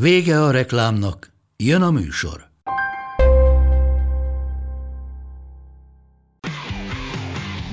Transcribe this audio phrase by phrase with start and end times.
[0.00, 1.26] Vége a reklámnak,
[1.56, 2.40] jön a műsor.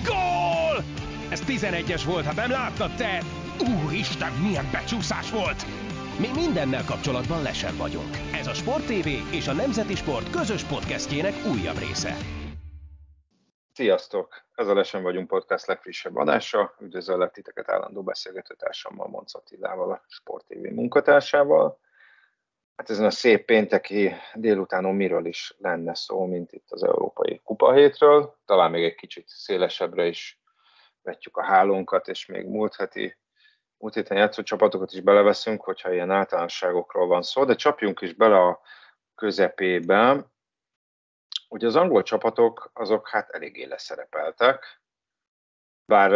[0.05, 0.83] Gól!
[1.29, 3.23] Ez 11-es volt, ha nem láttad te!
[3.59, 5.65] Úristen, milyen becsúszás volt!
[6.19, 8.17] Mi mindennel kapcsolatban lesen vagyunk.
[8.33, 12.17] Ez a Sport TV és a Nemzeti Sport közös podcastjének újabb része.
[13.73, 14.43] Sziasztok!
[14.55, 16.73] Ez a Lesen vagyunk podcast legfrissebb adása.
[16.79, 21.81] Üdvözöllek titeket állandó beszélgetőtársammal, Monc Attilával, a Sport TV munkatársával.
[22.83, 27.73] Hát ezen a szép pénteki délutánon miről is lenne szó, mint itt az Európai Kupa
[27.73, 28.37] hétről.
[28.45, 30.41] Talán még egy kicsit szélesebbre is
[31.01, 33.17] vetjük a hálónkat, és még múlt heti
[33.77, 38.37] múlt héten játszott csapatokat is beleveszünk, hogyha ilyen általánosságokról van szó, de csapjunk is bele
[38.37, 38.61] a
[39.15, 40.25] közepébe.
[41.49, 44.81] Ugye az angol csapatok azok hát eléggé leszerepeltek,
[45.85, 46.11] bár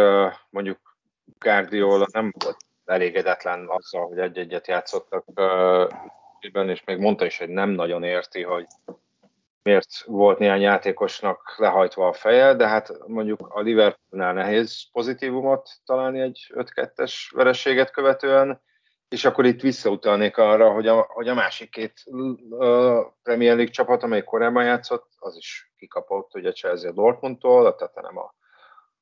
[0.50, 0.96] mondjuk
[1.38, 5.24] Guardiola nem volt elégedetlen azzal, hogy egy-egyet játszottak
[6.40, 8.66] és még mondta is, hogy nem nagyon érti, hogy
[9.62, 16.20] miért volt néhány játékosnak lehajtva a feje, de hát mondjuk a Liverpoolnál nehéz pozitívumot találni
[16.20, 18.60] egy 5-2-es vereséget követően,
[19.08, 24.02] és akkor itt visszautalnék arra, hogy a, hogy a másik két uh, Premier League csapat,
[24.02, 28.34] amely korábban játszott, az is kikapott, ugye Chelsea a Dortmundtól, a Tottenham a,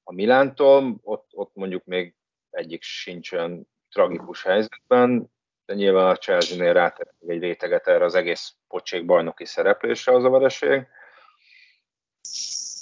[0.03, 2.15] a Milántól, ott, ott mondjuk még
[2.50, 5.31] egyik sincs olyan tragikus helyzetben,
[5.67, 10.31] de nyilván a Chelsea-nél rátett egy réteget erre az egész pocsék bajnoki szereplésre az a
[10.31, 10.86] vereség.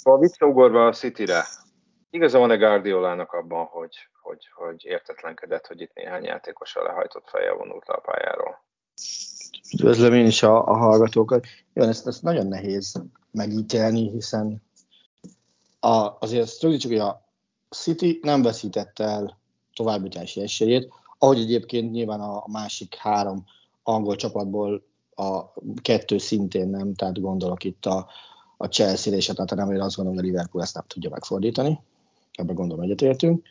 [0.03, 1.45] A visszaugorva a City-re,
[2.09, 7.87] igaza van-e Guardiolának abban, hogy, hogy, hogy értetlenkedett, hogy itt néhány játékosra lehajtott feje vonult
[7.87, 8.63] le a pályáról?
[9.73, 11.45] Üdvözlöm én is a, a hallgatókat.
[11.73, 14.63] Jó, ezt, ezt nagyon nehéz megítélni, hiszen
[15.79, 17.25] a, azért azt rögzítsük, hogy a
[17.69, 19.37] City nem veszítette el
[19.73, 23.45] továbbjutási esélyét, ahogy egyébként nyilván a másik három
[23.83, 24.83] angol csapatból
[25.15, 28.07] a kettő szintén nem, tehát gondolok itt a,
[28.57, 31.79] a Chelsea-re és a Tottenhamre, azt gondolom, hogy a Liverpool ezt nem tudja megfordítani.
[32.31, 33.45] Ebben gondolom egyetértünk.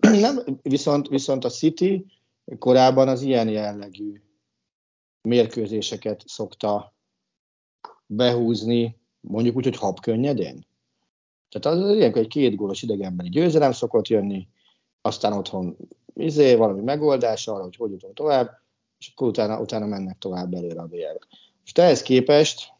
[0.00, 2.06] nem, viszont, viszont a City
[2.58, 4.20] korábban az ilyen jellegű
[5.22, 6.94] mérkőzéseket szokta
[8.06, 10.00] behúzni, mondjuk úgy, hogy hab.
[10.00, 14.48] Tehát az, az ilyenkor egy két gólos idegenbeli győzelem szokott jönni,
[15.00, 15.76] aztán otthon
[16.14, 18.60] izé, valami megoldás arra, hogy hogy jutunk tovább,
[18.98, 20.96] és akkor utána, utána mennek tovább előre a bl
[21.64, 22.72] És ehhez képest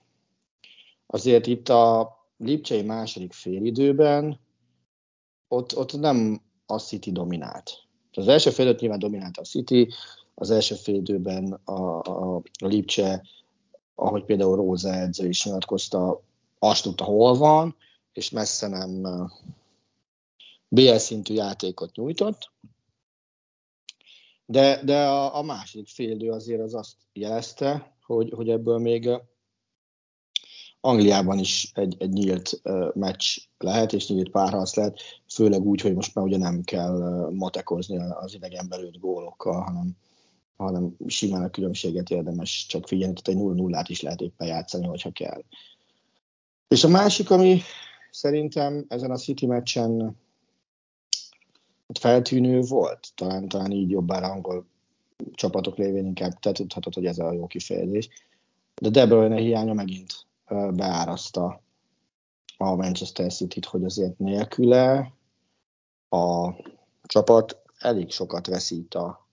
[1.06, 4.40] azért itt a Lipcsei második félidőben
[5.48, 7.70] ott, ott nem a City dominált.
[8.12, 9.88] Az első fél nyilván dominált a City,
[10.34, 13.22] az első fél időben a, a, a Lipcse,
[13.94, 16.22] ahogy például Róza edző is nyilatkozta,
[16.58, 17.76] azt tudta, hol van,
[18.12, 19.02] és messze nem
[20.68, 22.50] BL szintű játékot nyújtott,
[24.46, 29.10] de, de a, a második félidő azért az azt jelezte, hogy, hogy ebből még
[30.84, 35.94] Angliában is egy, egy nyílt uh, meccs lehet, és nyílt párharc lehet, főleg úgy, hogy
[35.94, 39.96] most már ugye nem kell uh, matekozni az idegen belőtt gólokkal, hanem,
[40.56, 45.10] hanem simán a különbséget érdemes csak figyelni, tehát egy 0-0-át is lehet éppen játszani, hogyha
[45.10, 45.42] kell.
[46.68, 47.60] És a másik, ami
[48.10, 50.16] szerintem ezen a City meccsen
[51.98, 54.66] feltűnő volt, talán, talán így jobbára angol
[55.32, 58.08] csapatok lévén inkább te tudhatod, hogy ez a jó kifejezés.
[58.74, 60.26] De De Bruyne hiánya megint
[60.70, 61.62] beáraszta
[62.56, 65.12] a Manchester City-t, hogy azért nélküle
[66.08, 66.54] a
[67.02, 69.26] csapat elég sokat veszít a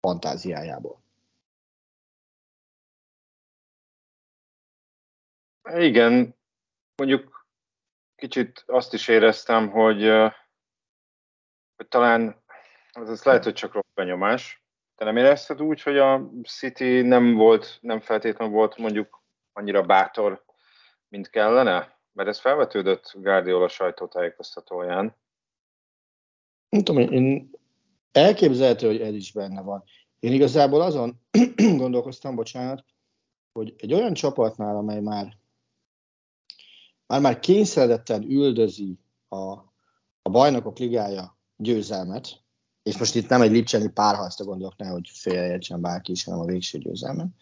[0.00, 1.00] fantáziájából.
[5.74, 6.34] Igen,
[6.96, 7.46] mondjuk
[8.16, 10.02] kicsit azt is éreztem, hogy
[11.76, 12.42] hogy talán
[12.92, 14.64] ez lehet, hogy csak rossz benyomás.
[14.94, 19.22] Te nem érezted úgy, hogy a City nem volt, nem feltétlenül volt mondjuk
[19.52, 20.44] annyira bátor,
[21.08, 22.00] mint kellene?
[22.12, 25.16] Mert ez felvetődött Guardiola sajtótájékoztatóján.
[26.68, 27.50] Nem tudom, én
[28.12, 29.84] elképzelhető, hogy ez is benne van.
[30.18, 31.20] Én igazából azon
[31.76, 32.84] gondolkoztam, bocsánat,
[33.52, 35.40] hogy egy olyan csapatnál, amely már
[37.12, 38.98] már, már kényszeredetten üldözi
[39.28, 39.52] a,
[40.22, 42.40] a bajnokok ligája győzelmet,
[42.82, 46.78] és most itt nem egy lipcseni párharcra gondolok, nehogy félreértsen bárki is, hanem a végső
[46.78, 47.34] győzelmen.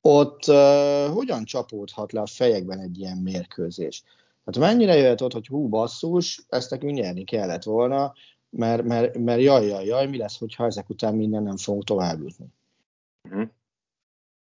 [0.00, 4.02] Ott uh, hogyan csapódhat le a fejekben egy ilyen mérkőzés?
[4.44, 8.12] Hát mennyire jöhet ott, hogy hú, basszus, ezt nekünk nyerni kellett volna,
[8.50, 12.20] mert, mert, mert jaj, jaj, jaj, mi lesz, hogyha ezek után minden nem fogunk tovább
[12.20, 12.46] jutni.
[13.24, 13.48] Uh-huh.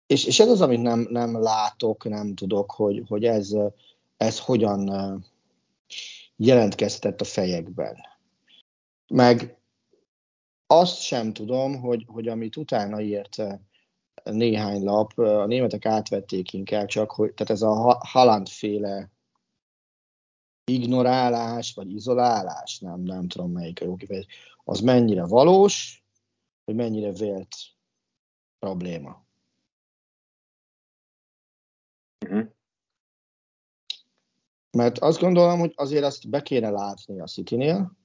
[0.07, 3.51] És, és ez az, amit nem, nem látok, nem tudok, hogy, hogy ez,
[4.17, 4.91] ez hogyan
[6.37, 7.97] jelentkeztetett a fejekben.
[9.09, 9.59] Meg
[10.67, 13.37] azt sem tudom, hogy, hogy amit utána írt
[14.25, 19.11] néhány lap, a németek átvették inkább csak, hogy tehát ez a Haland féle
[20.65, 24.33] ignorálás, vagy izolálás, nem, nem tudom melyik a jó kifejezés,
[24.65, 26.05] az mennyire valós,
[26.65, 27.57] vagy mennyire vélt
[28.59, 29.27] probléma.
[32.27, 32.47] Uh-huh.
[34.71, 37.98] Mert azt gondolom, hogy azért azt be kéne látni a City-nél,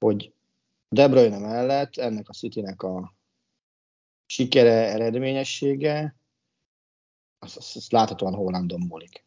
[0.00, 0.32] hogy
[0.88, 3.12] De Bruyne mellett ennek a City-nek a
[4.26, 6.14] sikere, eredményessége,
[7.38, 9.24] azt, azt, azt láthatóan Hollandon múlik.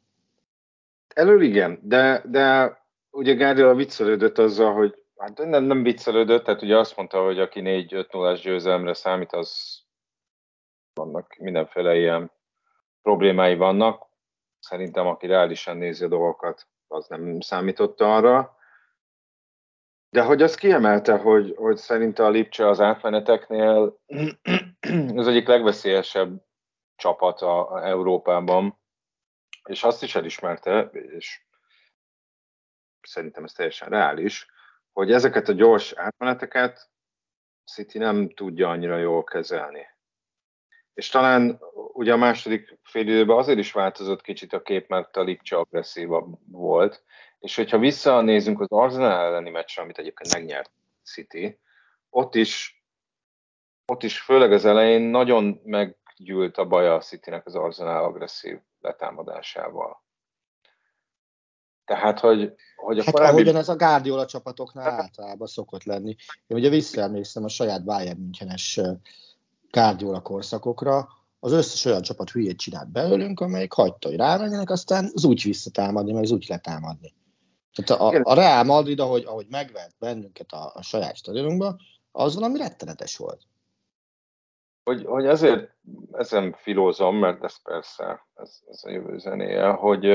[1.07, 2.77] Elől igen, de, de
[3.11, 7.61] ugye Guardiola viccelődött azzal, hogy hát nem, nem viccelődött, tehát ugye azt mondta, hogy aki
[7.63, 9.81] 4-5 0 győzelemre számít, az
[10.93, 12.31] vannak mindenféle ilyen
[13.01, 14.07] problémái vannak.
[14.59, 18.57] Szerintem, aki reálisan nézi a dolgokat, az nem számította arra.
[20.13, 24.00] De hogy azt kiemelte, hogy, hogy szerinte a Lipcse az átmeneteknél
[25.15, 26.45] az egyik legveszélyesebb
[26.95, 28.80] csapat a, a Európában,
[29.63, 31.45] és azt is elismerte, és
[33.01, 34.48] szerintem ez teljesen reális,
[34.92, 36.89] hogy ezeket a gyors átmeneteket
[37.71, 39.88] City nem tudja annyira jól kezelni.
[40.94, 41.60] És talán
[41.94, 46.38] ugye a második fél időben azért is változott kicsit a kép, mert a Lipcse agresszívabb
[46.51, 47.04] volt,
[47.43, 50.71] és hogyha visszanézünk az Arsenal elleni meccsre, amit egyébként megnyert
[51.03, 51.59] City,
[52.09, 52.83] ott is,
[53.85, 60.03] ott is főleg az elején nagyon meggyűlt a baja a Citynek az Arsenal agresszív letámadásával.
[61.85, 63.33] Tehát, hogy, hogy a hát korábbi...
[63.33, 66.15] ahogyan ez a Guardiola csapatoknál általában szokott lenni.
[66.47, 68.79] Én ugye visszaemlékszem a saját Bayern Münchenes
[69.69, 71.07] Guardiola korszakokra,
[71.39, 76.11] az összes olyan csapat hülyét csinált belőlünk, amelyik hagyta, hogy rámenjenek, aztán az úgy visszatámadni,
[76.13, 77.13] meg az úgy letámadni.
[77.73, 81.75] Tehát a, a Real Madrid, ahogy, ahogy megvett bennünket a, a saját stadionunkba,
[82.11, 83.41] az valami rettenetes volt.
[84.83, 85.71] Hogy, hogy azért
[86.11, 90.05] ezen filózom, mert ez persze, ez, ez a jövő zenéje, hogy,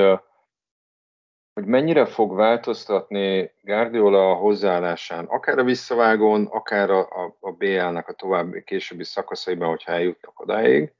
[1.53, 8.07] hogy mennyire fog változtatni Guardiola a hozzáállásán, akár a visszavágón, akár a, a, a BL-nek
[8.07, 10.93] a további későbbi szakaszaiban, hogyha eljutnak odáig,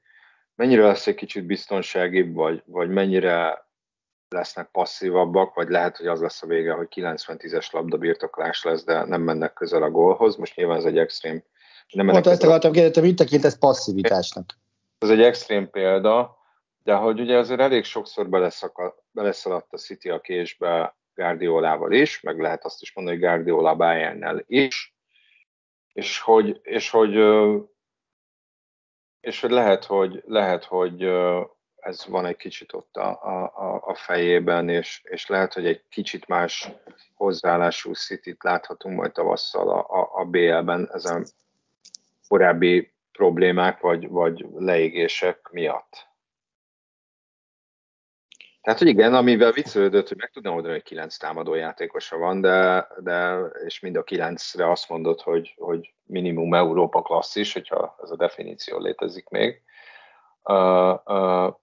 [0.54, 3.68] mennyire lesz egy kicsit biztonságibb, vagy, vagy mennyire
[4.30, 9.22] lesznek passzívabbak, vagy lehet, hogy az lesz a vége, hogy 90-10-es labdabirtoklás lesz, de nem
[9.22, 10.36] mennek közel a gólhoz.
[10.36, 11.42] Most nyilván ez egy extrém.
[11.90, 14.58] Nem Pont ezt akartam kérdezni, mit tekint ez passzivitásnak?
[14.98, 16.38] Ez egy extrém példa,
[16.82, 18.28] de hogy ugye azért elég sokszor
[19.12, 24.44] beleszaladt a City a késbe Guardiolával is, meg lehet azt is mondani, hogy Guardiola Bayernnel
[24.46, 24.94] is,
[25.92, 27.14] és hogy, és hogy,
[29.20, 31.10] és hogy lehet, hogy, lehet, hogy
[31.80, 33.08] ez van egy kicsit ott a,
[33.54, 36.70] a, a fejében, és, és lehet, hogy egy kicsit más
[37.14, 41.26] hozzáállású City-t láthatunk majd tavasszal a, a, a BL-ben ezen
[42.28, 46.08] korábbi problémák vagy, vagy leégések miatt.
[48.60, 52.88] Tehát, hogy igen, amivel viccelődött, hogy meg tudna oldani, hogy kilenc támadó játékosa van, de,
[52.98, 58.16] de és mind a kilencre azt mondott, hogy, hogy minimum Európa klasszis, hogyha ez a
[58.16, 59.62] definíció létezik még.
[60.42, 61.54] Uh,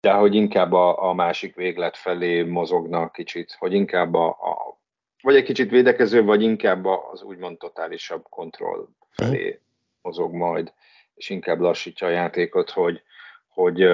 [0.00, 4.78] de hogy inkább a, a másik véglet felé mozognak kicsit, hogy inkább a, a
[5.22, 9.60] vagy egy kicsit védekező, vagy inkább az úgymond totálisabb kontroll felé
[10.02, 10.72] mozog majd,
[11.14, 13.02] és inkább lassítja a játékot, hogy,
[13.48, 13.88] hogy,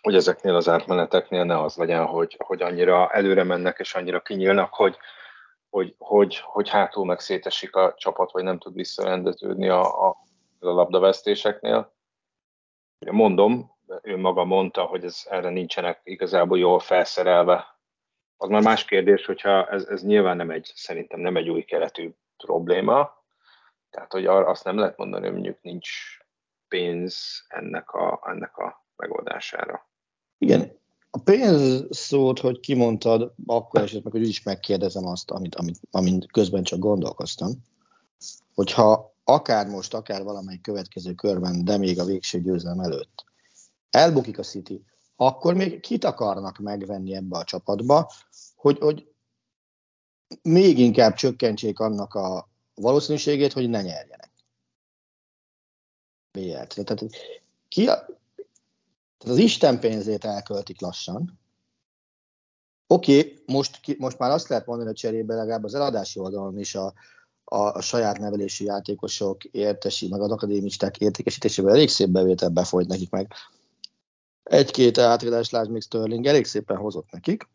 [0.00, 4.74] hogy ezeknél az átmeneteknél ne az legyen, hogy, hogy annyira előre mennek és annyira kinyílnak,
[4.74, 4.96] hogy,
[5.70, 10.16] hogy, hogy, hogy hátul meg szétesik a csapat, vagy nem tud visszarendeződni a, a,
[10.58, 11.94] a labdavesztéseknél.
[13.10, 17.78] Mondom, ő maga mondta, hogy ez, erre nincsenek igazából jól felszerelve.
[18.36, 22.10] Az már más kérdés, hogyha ez, ez nyilván nem egy, szerintem nem egy új keretű
[22.36, 23.22] probléma,
[23.90, 25.88] tehát hogy azt nem lehet mondani, hogy mondjuk nincs
[26.68, 29.88] pénz ennek a, ennek a megoldására.
[30.38, 30.78] Igen,
[31.10, 36.62] a pénz szót, hogy kimondtad, akkor esetleg, hogy is megkérdezem azt, amit, amit, amit közben
[36.62, 37.50] csak gondolkoztam,
[38.54, 43.24] hogyha akár most, akár valamelyik következő körben, de még a végső győzelem előtt
[43.94, 44.84] elbukik a City,
[45.16, 48.10] akkor még kit akarnak megvenni ebbe a csapatba,
[48.56, 49.08] hogy, hogy
[50.42, 54.30] még inkább csökkentsék annak a valószínűségét, hogy ne nyerjenek.
[56.32, 56.84] BL-t.
[56.84, 57.06] Tehát,
[57.68, 57.94] ki a,
[59.18, 61.38] tehát az Isten pénzét elköltik lassan.
[62.86, 66.74] Oké, okay, most, most már azt lehet mondani, hogy cserébe legalább az eladási oldalon is
[66.74, 66.94] a,
[67.44, 73.10] a, a saját nevelési játékosok értesi, meg az akadémisták értékesítésében elég szép bevétel befolyt nekik
[73.10, 73.32] meg.
[74.44, 77.48] Egy-két átadás, lásd még Sterling elég szépen hozott nekik.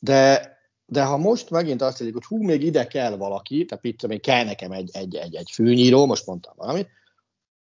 [0.00, 4.06] De, de ha most megint azt mondjuk, hogy hú, még ide kell valaki, tehát itt
[4.06, 6.88] még kell nekem egy, egy, egy, egy főnyíró, most mondtam valamit,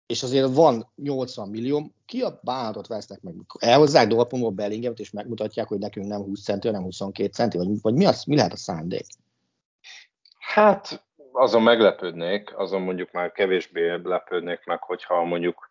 [0.06, 3.34] és azért van 80 millió, ki a bánatot vesznek meg?
[3.58, 7.94] Elhozzák Dortmundból Bellingemet, és megmutatják, hogy nekünk nem 20 centi, hanem 22 centi, vagy, vagy
[7.94, 9.06] mi, az, mi lehet a szándék?
[10.38, 15.69] Hát azon meglepődnék, azon mondjuk már kevésbé lepődnék meg, hogyha mondjuk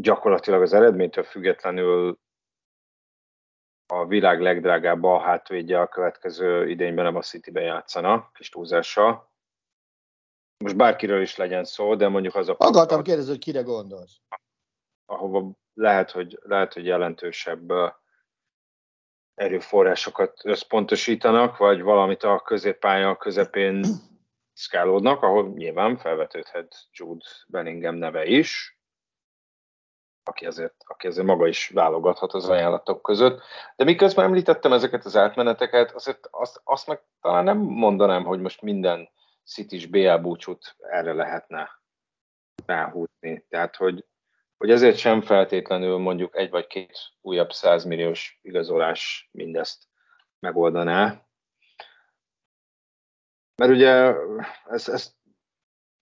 [0.00, 2.18] gyakorlatilag az eredménytől függetlenül
[3.86, 9.30] a világ legdrágább a hátvédje a következő idényben nem a City-ben játszana, kis túlzással.
[10.64, 12.54] Most bárkiről is legyen szó, de mondjuk az a...
[12.58, 14.20] Akartam kérdezni, hogy kire gondolsz.
[15.06, 17.72] Ahova lehet, hogy, lehet, hogy jelentősebb
[19.34, 23.84] erőforrásokat összpontosítanak, vagy valamit a középpálya közepén
[24.52, 28.77] szkálódnak, ahol nyilván felvetődhet Jude Bellingham neve is,
[30.28, 33.42] aki azért, aki azért maga is válogathat az ajánlatok között.
[33.76, 38.62] De miközben említettem ezeket az átmeneteket, azért azt, azt meg talán nem mondanám, hogy most
[38.62, 39.08] minden
[39.44, 41.70] City-s BL búcsút erre lehetne
[42.66, 43.44] ráhúzni.
[43.48, 44.04] Tehát, hogy,
[44.56, 49.88] hogy ezért sem feltétlenül mondjuk egy vagy két újabb százmilliós igazolás mindezt
[50.38, 51.26] megoldaná.
[53.56, 54.14] Mert ugye
[54.70, 55.16] ez, ez,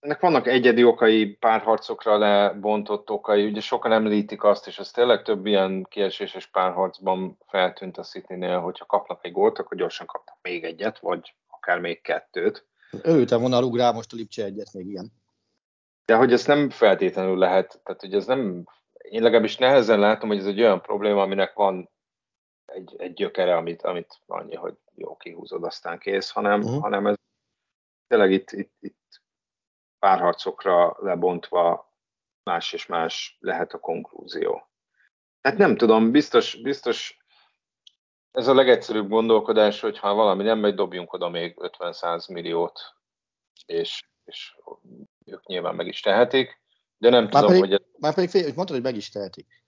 [0.00, 5.46] ennek vannak egyedi okai, párharcokra lebontott okai, ugye sokan említik azt, és ez tényleg több
[5.46, 10.98] ilyen kieséses párharcban feltűnt a City-nél, hogyha kapnak egy gólt, akkor gyorsan kapnak még egyet,
[10.98, 12.66] vagy akár még kettőt.
[13.02, 15.12] Örültem volna rá most a Lipcse egyet még ilyen.
[16.04, 20.38] De hogy ez nem feltétlenül lehet, tehát hogy ez nem, én legalábbis nehezen látom, hogy
[20.38, 21.90] ez egy olyan probléma, aminek van
[22.64, 26.80] egy, egy gyökere, amit, amit annyi, hogy jó, kihúzod, aztán kész, hanem, uh-huh.
[26.80, 27.14] hanem ez
[28.08, 29.22] tényleg itt, itt, itt
[29.98, 31.94] párharcokra lebontva
[32.42, 34.68] más és más lehet a konklúzió.
[35.40, 37.18] Hát nem tudom, biztos, biztos
[38.36, 42.80] ez a legegyszerűbb gondolkodás, hogy ha valami nem megy, dobjunk oda még 50-100 milliót,
[43.66, 44.56] és, és
[45.24, 46.60] ők nyilván meg is tehetik,
[46.98, 47.72] de nem már tudom, pedig, hogy...
[47.72, 47.80] Ez...
[47.98, 49.64] Már pedig fél, hogy mondtad, hogy meg is tehetik.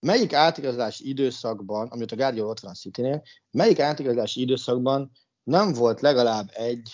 [0.00, 5.10] Melyik átigazolási időszakban, amit a Guardiola ott van a melyik átigazolási időszakban
[5.42, 6.90] nem volt legalább egy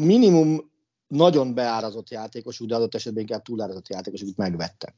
[0.00, 0.70] minimum
[1.06, 4.94] nagyon beárazott játékos, de adott esetben inkább túlárazott játékos, akit megvettek.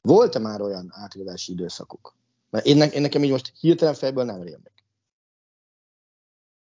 [0.00, 2.14] Volt-e már olyan átigazolási időszakuk?
[2.50, 4.84] Mert én, én nekem így most hirtelen fejből nem rémlik.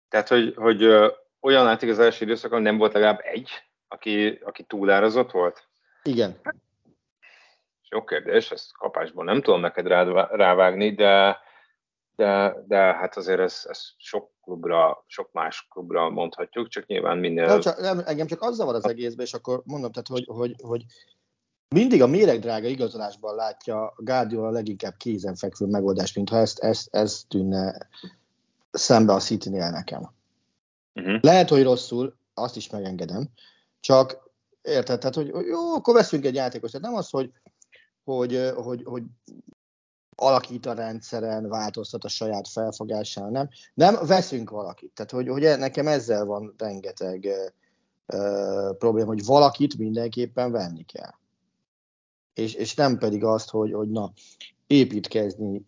[0.09, 1.07] Tehát, hogy, hogy ö,
[1.39, 3.49] olyan átigazolási időszakon nem volt legalább egy,
[3.87, 5.67] aki, aki túlárazott volt?
[6.03, 6.39] Igen.
[7.89, 11.39] Jó kérdés, ezt kapásból nem tudom neked rá, rávágni, de,
[12.21, 17.45] de, de hát azért ez, ez sok klubra, sok más klubra mondhatjuk, csak nyilván minél...
[17.45, 20.55] Nem, csak, nem, engem csak az zavar az egészben, és akkor mondom, tehát, hogy, hogy,
[20.63, 20.85] hogy
[21.69, 27.87] mindig a méregdrága igazolásban látja Guardiola a leginkább kézenfekvő megoldást, mintha ezt, ezt, ezt tűnne
[28.71, 30.11] szembe a city nekem.
[30.95, 31.17] Uh-huh.
[31.21, 33.29] Lehet, hogy rosszul, azt is megengedem,
[33.79, 34.29] csak
[34.61, 36.71] érted, tehát, hogy jó, akkor veszünk egy játékot.
[36.71, 37.31] Tehát nem az, hogy,
[38.03, 39.03] hogy, hogy, hogy
[40.21, 43.49] alakít a rendszeren, változtat a saját felfogásán, nem.
[43.73, 44.91] Nem, veszünk valakit.
[44.93, 47.27] Tehát, hogy, hogy nekem ezzel van rengeteg
[48.77, 51.19] probléma, hogy valakit mindenképpen venni kell
[52.33, 54.11] és, és nem pedig azt, hogy, hogy na,
[54.67, 55.65] építkezni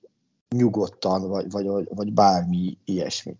[0.49, 3.37] nyugodtan, vagy, vagy, vagy bármi ilyesmi.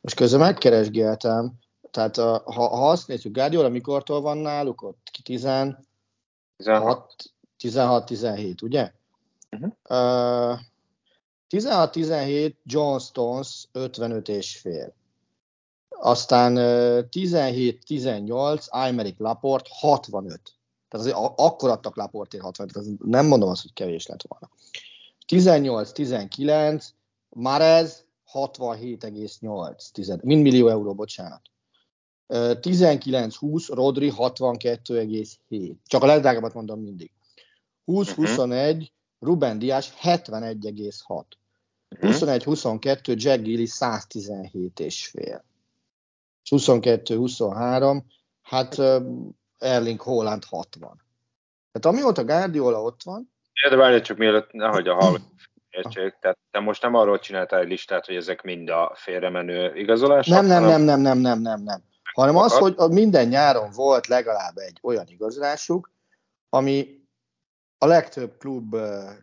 [0.00, 1.52] Most közben megkeresgéltem,
[1.90, 5.10] tehát a, ha, ha azt nézzük, Guardiola mikortól van náluk ott?
[5.22, 5.84] 16,
[7.58, 8.92] 16-17, ugye?
[9.50, 9.72] Uh-huh.
[9.88, 10.58] Uh,
[11.50, 14.94] 16-17 John Stones 55 és fél.
[15.88, 20.40] Aztán uh, 17-18 Aymeric Laport 65.
[20.88, 24.50] Tehát azért akkor adtak Laportért 60, tehát nem mondom azt, hogy kevés lett volna.
[25.28, 26.84] 18-19,
[27.28, 31.42] Marez 67,8, mind millió euró, bocsánat.
[32.28, 35.74] 19-20, Rodri 62,7.
[35.86, 37.10] Csak a legdrágábbat mondom mindig.
[37.86, 38.86] 20-21, uh-huh.
[39.20, 41.24] Ruben Dias 71,6.
[41.90, 42.10] Uh-huh.
[42.10, 45.44] 21-22, Jack Gilly 117 és fél.
[46.50, 48.02] 22-23,
[48.42, 48.78] hát
[49.58, 51.02] Erling Holland 60.
[51.72, 53.32] Tehát amióta Guardiola ott van...
[53.68, 55.36] De várj csak mielőtt, nehogy a hallgatók?
[56.20, 60.34] Tehát te most nem arról csináltál egy listát, hogy ezek mind a félremenő igazolások?
[60.34, 61.82] Nem, nem, nem, nem, nem, nem, nem, nem.
[62.12, 65.90] Hanem az, hogy minden nyáron volt legalább egy olyan igazolásuk,
[66.48, 66.98] ami
[67.78, 68.76] a legtöbb klub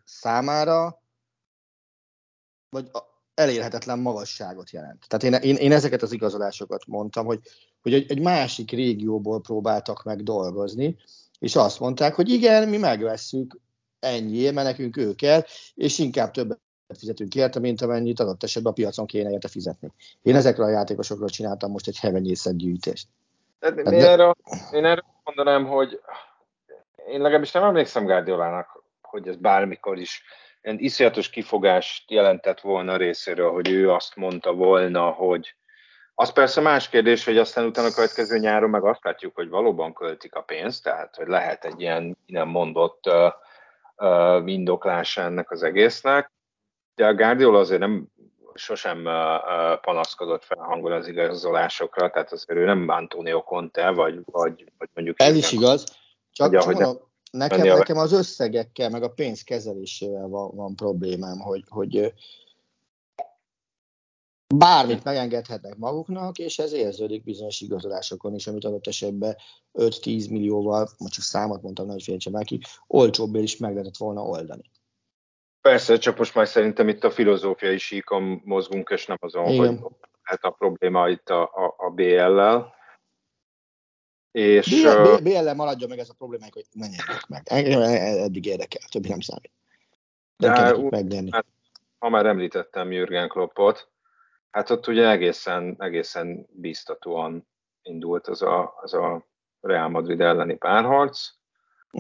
[0.04, 1.04] számára
[2.70, 2.92] vagy
[3.34, 5.06] elérhetetlen magasságot jelent.
[5.08, 7.40] Tehát én, én, én ezeket az igazolásokat mondtam, hogy,
[7.82, 10.98] hogy egy, egy másik régióból próbáltak meg dolgozni,
[11.40, 13.60] és azt mondták, hogy igen, mi megvesszük
[14.00, 15.44] ennyi, mert nekünk ő kell,
[15.74, 16.60] és inkább többet
[16.98, 19.92] fizetünk érte, mint amennyit adott esetben a piacon kéne érte fizetni.
[20.22, 23.08] Én ezekről a játékosokról csináltam most egy hevenyészet gyűjtést.
[23.60, 24.36] Hát, de, én, erre,
[24.72, 26.00] én erre mondanám, hogy
[27.08, 30.24] én legalábbis nem emlékszem Guardiolának, hogy ez bármikor is
[30.62, 35.56] ilyen iszonyatos kifogást jelentett volna részéről, hogy ő azt mondta volna, hogy
[36.16, 39.94] az persze más kérdés, hogy aztán utána a következő nyáron meg azt látjuk, hogy valóban
[39.94, 43.32] költik a pénzt, tehát hogy lehet egy ilyen nem mondott uh,
[43.96, 46.32] uh, indoklása ennek az egésznek.
[46.96, 48.06] De a Guardiola azért nem
[48.54, 54.72] sosem uh, panaszkodott fel hangol az igazolásokra, tehát azért ő nem Antonio Conte, vagy, vagy,
[54.78, 55.22] vagy mondjuk...
[55.22, 55.84] Ez is igaz,
[56.36, 56.98] csak, csak mondom,
[57.32, 62.14] nekem, nekem az összegekkel, meg a pénz kezelésével van, van problémám, hogy, hogy
[64.56, 69.36] bármit megengedhetnek maguknak, és ez érződik bizonyos igazolásokon is, amit adott esetben
[69.74, 74.22] 5-10 millióval, most csak számot mondtam, hogy féltse már ki, olcsóbbé is meg lehetett volna
[74.22, 74.72] oldani.
[75.62, 79.78] Persze, csak most már szerintem itt a filozófiai síkon mozgunk, és nem azon, Igen.
[79.78, 82.75] hogy hát a probléma itt a, a, a BL-lel.
[84.36, 84.82] És,
[85.24, 87.42] BL-lel maradjon meg ez a probléma, hogy ne nyerjek meg.
[87.46, 89.52] Engem eddig érdekel, többi nem számít.
[90.38, 90.48] De,
[91.04, 91.46] de Hát,
[92.00, 93.90] ha már említettem Jürgen Kloppot,
[94.52, 97.48] hát ott ugye egészen, egészen biztatóan
[97.82, 99.26] indult az a, az a
[99.62, 101.30] Real Madrid elleni párharc.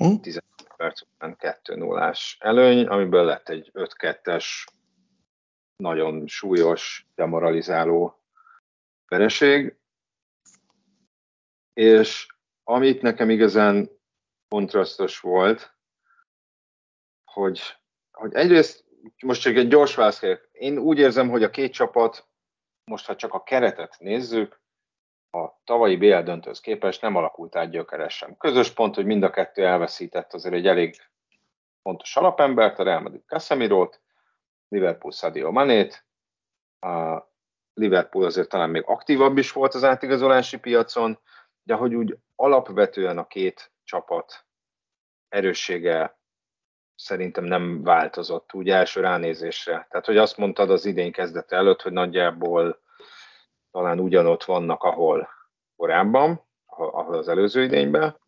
[0.04, 0.16] Mm.
[0.16, 0.44] 15
[0.78, 4.46] perc után 2 0 előny, amiből lett egy 5-2-es,
[5.76, 8.20] nagyon súlyos, demoralizáló
[9.08, 9.78] vereség.
[11.76, 12.28] És
[12.64, 13.90] amit nekem igazán
[14.48, 15.76] kontrasztos volt,
[17.24, 17.62] hogy,
[18.12, 18.86] hogy egyrészt
[19.24, 20.22] most csak egy gyors válasz
[20.52, 22.28] Én úgy érzem, hogy a két csapat,
[22.84, 24.62] most ha csak a keretet nézzük,
[25.32, 28.38] a tavalyi BL döntőhöz képest nem alakult át gyökeresen.
[28.38, 30.96] Közös pont, hogy mind a kettő elveszített azért egy elég
[31.82, 34.02] fontos alapembert, a Real Madrid Casemirót,
[34.68, 36.06] Liverpool Sadio Manét,
[36.80, 37.24] a
[37.74, 41.20] Liverpool azért talán még aktívabb is volt az átigazolási piacon,
[41.66, 44.46] de hogy úgy alapvetően a két csapat
[45.30, 46.20] erőssége
[46.96, 49.88] szerintem nem változott úgy első ránézésre.
[49.90, 52.82] Tehát, hogy azt mondtad az idén kezdete előtt, hogy nagyjából
[53.72, 55.30] talán ugyanott vannak, ahol
[55.76, 58.20] korábban, ahol az előző idényben.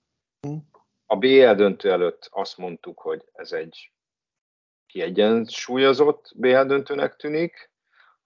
[1.06, 3.91] A BL döntő előtt azt mondtuk, hogy ez egy
[4.86, 7.71] kiegyensúlyozott BL döntőnek tűnik,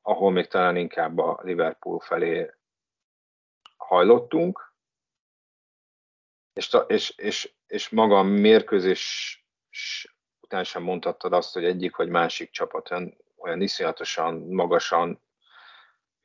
[0.02, 2.54] ahol még talán inkább a Liverpool felé
[3.78, 4.71] hajlottunk,
[6.54, 9.36] és, és, és, és maga a mérkőzés
[10.40, 15.22] után sem mondhattad azt, hogy egyik vagy másik csapat olyan, olyan iszonyatosan, magasan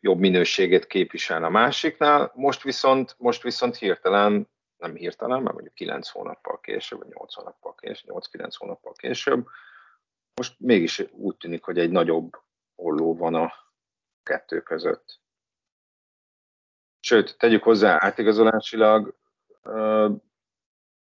[0.01, 2.33] jobb minőségét képvisel a másiknál.
[2.35, 7.75] Most viszont, most viszont hirtelen, nem hirtelen, mert mondjuk 9 hónappal később, vagy 8 hónappal
[7.75, 9.47] később, 8-9 hónappal később,
[10.35, 12.41] most mégis úgy tűnik, hogy egy nagyobb
[12.75, 13.53] olló van a
[14.23, 15.21] kettő között.
[17.01, 19.17] Sőt, tegyük hozzá, átigazolásilag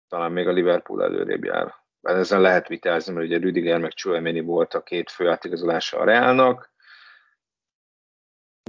[0.08, 1.74] talán még a Liverpool előrébb jár.
[2.00, 6.04] Bár ezen lehet vitázni, mert ugye Rüdiger meg Chouameni volt a két fő átigazolása a
[6.04, 6.72] Reálnak.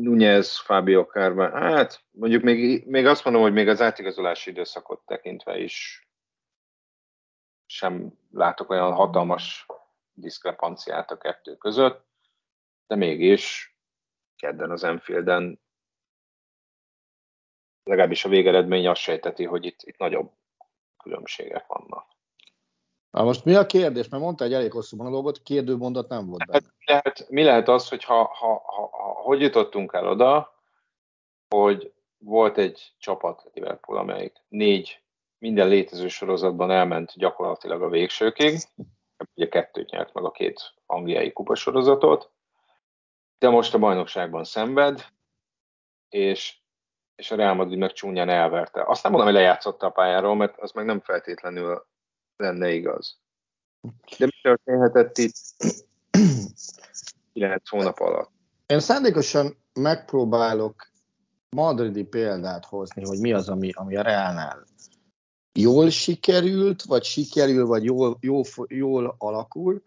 [0.02, 5.58] Nunez, Fabio Carvan, hát mondjuk még, még azt mondom, hogy még az átigazolási időszakot tekintve
[5.58, 6.08] is
[7.66, 9.66] sem látok olyan hatalmas
[10.14, 12.08] diszkrepanciát a kettő között,
[12.88, 13.76] de mégis
[14.36, 15.62] kedden az Enfielden
[17.86, 20.32] legalábbis a végeredmény azt sejteti, hogy itt, itt nagyobb
[21.04, 22.08] különbségek vannak.
[23.12, 24.10] Na most mi a kérdés?
[24.10, 26.54] Mert mondta egy elég hosszú monológot, kérdőmondat nem volt benne.
[26.54, 30.54] Hát, mi, lehet, mi lehet az, hogy ha, ha, ha, ha, hogy jutottunk el oda,
[31.56, 35.04] hogy volt egy csapat Liverpool, amelyik négy
[35.38, 38.58] minden létező sorozatban elment gyakorlatilag a végsőkig,
[39.36, 42.32] ugye kettőt nyert meg a két angliai kupasorozatot,
[43.38, 45.06] de most a bajnokságban szenved,
[46.10, 46.58] és
[47.16, 48.84] és a Real Madrid meg csúnyán elverte.
[48.86, 51.86] Azt nem mondom, hogy lejátszotta a pályáról, mert az meg nem feltétlenül
[52.38, 53.20] lenne igaz.
[54.18, 55.36] De mi történhetett itt
[57.34, 58.32] 9 hónap alatt?
[58.66, 60.92] Én szándékosan megpróbálok
[61.50, 64.66] madridi példát hozni, hogy mi az, ami, ami a Realnál
[65.54, 69.84] jól sikerült, vagy sikerül, vagy jól, jól, jól alakul,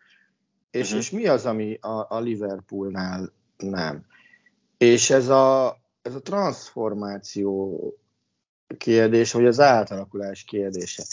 [0.70, 0.98] És, uh-huh.
[0.98, 4.06] és mi az, ami a, a Liverpoolnál nem?
[4.76, 5.76] És ez a,
[6.08, 7.78] ez a transformáció
[8.78, 11.04] kérdés, vagy az átalakulás kérdése.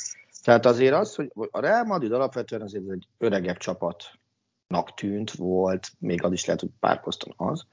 [0.44, 6.24] Tehát azért az, hogy a Real Madrid alapvetően azért egy öregebb csapatnak tűnt, volt, még
[6.24, 7.66] az is lehet, hogy párposzton az,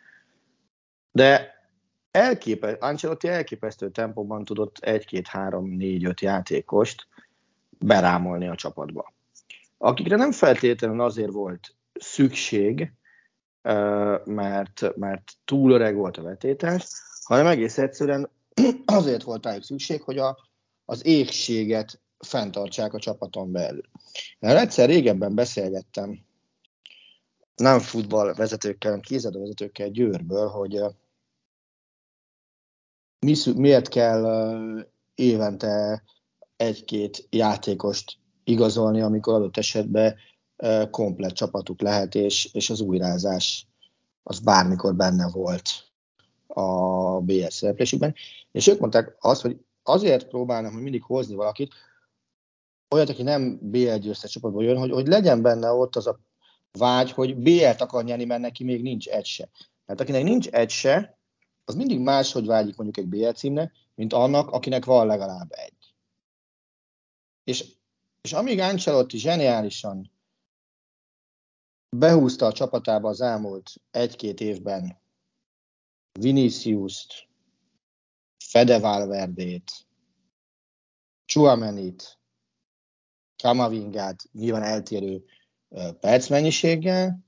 [1.13, 1.55] de
[2.11, 7.07] elképe, Ancelotti elképesztő tempóban tudott egy-két, három, négy, öt játékost
[7.79, 9.13] berámolni a csapatba.
[9.79, 12.93] Akikre nem feltétlenül azért volt szükség,
[14.25, 16.85] mert, mert túl öreg volt a vetétás,
[17.23, 18.31] hanem egész egyszerűen
[18.85, 20.39] azért volt rájuk szükség, hogy a,
[20.85, 23.85] az égséget fenntartsák a csapaton belül.
[24.39, 26.25] Mert egyszer régebben beszélgettem
[27.55, 30.81] nem futball vezetőkkel, hanem kézadó vezetőkkel Győrből, hogy
[33.19, 36.03] mi, miért kell évente
[36.57, 40.17] egy-két játékost igazolni, amikor adott esetben
[40.91, 43.67] komplet csapatuk lehet, és, és az újrázás
[44.23, 45.92] az bármikor benne volt
[46.55, 48.15] a BS szereplésükben.
[48.51, 51.75] És ők mondták azt, hogy azért próbálnak hogy mindig hozni valakit,
[52.91, 56.21] olyat, aki nem BL győztes csapatból jön, hogy, hogy legyen benne ott az a
[56.73, 59.49] vágy, hogy BL-t akar nyerni, mert neki még nincs egy se.
[59.87, 61.19] Mert akinek nincs egy se,
[61.65, 65.95] az mindig máshogy vágyik mondjuk egy BL címnek, mint annak, akinek van legalább egy.
[67.45, 67.65] És,
[68.21, 70.11] és amíg Ancelotti zseniálisan
[71.97, 75.02] behúzta a csapatába az elmúlt egy-két évben
[76.13, 77.29] Vinicius-t,
[78.39, 79.71] Fede Valverdét,
[81.25, 82.19] Chuamenit,
[83.43, 85.25] Kamavingát nyilván eltérő
[86.01, 87.19] percmennyiséggel,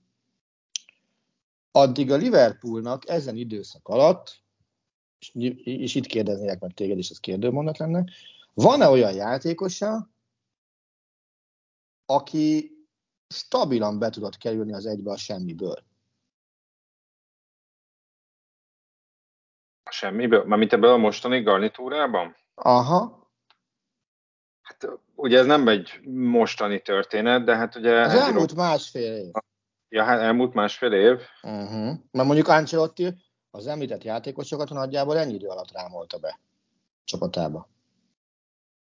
[1.70, 4.42] addig a Liverpoolnak ezen időszak alatt,
[5.64, 8.04] és, itt kérdeznék meg téged, és ez kérdőmondat lenne,
[8.54, 10.10] van-e olyan játékosa,
[12.06, 12.72] aki
[13.28, 15.84] stabilan be tudott kerülni az egybe a semmiből?
[19.94, 20.44] Semmiből?
[20.44, 22.36] Mármint ebből a mostani garnitúrában?
[22.54, 23.28] Aha.
[24.62, 28.00] Hát ugye ez nem egy mostani történet, de hát ugye...
[28.00, 29.32] Az elmúlt másfél év.
[29.88, 31.20] Ja, hát elmúlt másfél év.
[31.42, 31.96] Uh-huh.
[32.10, 33.14] Mert mondjuk Ancelotti
[33.50, 36.40] az említett játékosokat nagyjából ennyi idő alatt rámolta be
[37.04, 37.68] csapatába.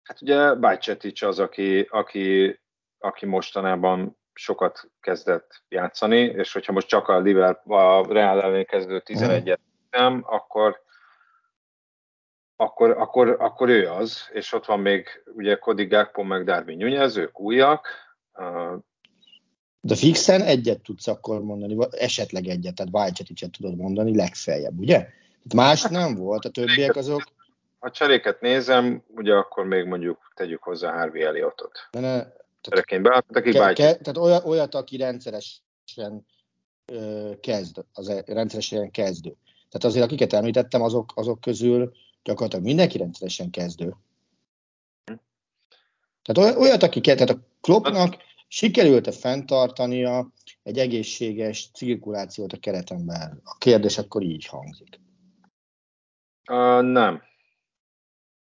[0.03, 2.59] Hát ugye Bajcetic az, aki, aki,
[2.99, 9.01] aki mostanában sokat kezdett játszani, és hogyha most csak a Liverpool, a Real ellen kezdő
[9.05, 9.59] 11-et
[9.89, 10.81] nem, akkor,
[12.62, 17.17] akkor, akkor, akkor ő az, és ott van még ugye Cody Gakpo meg Darwin Nunez,
[17.17, 17.88] ők újak,
[19.82, 25.08] de fixen egyet tudsz akkor mondani, vagy esetleg egyet, tehát Bajceticet tudod mondani legfeljebb, ugye?
[25.56, 27.24] Más nem volt, a többiek azok...
[27.80, 31.88] Ha cseréket nézem, ugye akkor még mondjuk tegyük hozzá Harvey Elliotot.
[31.91, 32.24] Ne, ne,
[32.62, 36.26] tehát, ke, ke, tehát olyat, olyat, aki rendszeresen
[36.86, 39.36] ö, kezd, az e- rendszeresen kezdő.
[39.69, 41.91] Tehát azért, akiket említettem, azok, azok közül
[42.23, 43.95] gyakorlatilag mindenki rendszeresen kezdő.
[46.23, 48.15] Tehát olyat, aki tehát a Kloppnak
[48.47, 50.27] sikerült-e fenntartania
[50.63, 53.41] egy egészséges cirkulációt a kereten belül?
[53.43, 54.99] A kérdés akkor így hangzik.
[56.49, 57.21] Uh, nem.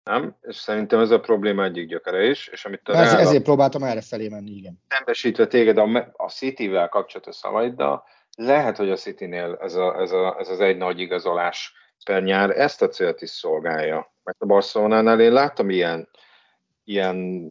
[0.04, 2.48] Nem, és szerintem ez a probléma egyik gyökere is.
[2.48, 4.82] És amit ez, ezért próbáltam erre felé menni, igen.
[4.88, 8.04] Szembesítve téged a, a City-vel kapcsolatos szavaiddal,
[8.38, 11.74] lehet, hogy a City-nél ez, a, ez, a, ez az egy nagy igazolás
[12.06, 14.14] per nyár ezt a célt is szolgálja.
[14.24, 16.10] Mert a Barcelonánál én láttam ilyen,
[16.84, 17.50] ilyen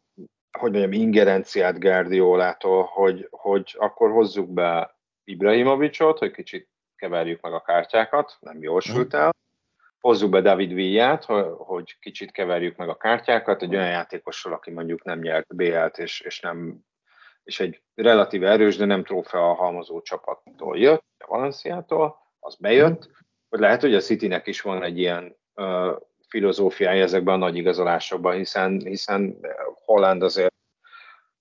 [0.59, 7.61] hogy mondjam, ingerenciát Gárdiólától, hogy, hogy akkor hozzuk be Ibrahimovicsot, hogy kicsit keverjük meg a
[7.61, 8.95] kártyákat, nem jól mhm.
[8.95, 9.35] sült el.
[10.01, 11.25] Hozzuk be David Villát,
[11.57, 16.21] hogy kicsit keverjük meg a kártyákat, egy olyan játékosról, aki mondjuk nem nyert BL-t, és,
[16.21, 16.79] és, nem,
[17.45, 23.09] és egy relatív erős, de nem trófea halmozó csapattól jött, a Valenciától, az bejött,
[23.55, 25.97] hogy lehet, hogy a Citynek is van egy ilyen uh,
[26.29, 29.39] filozófiája ezekben a nagy igazolásokban, hiszen, hiszen
[29.85, 30.55] Holland azért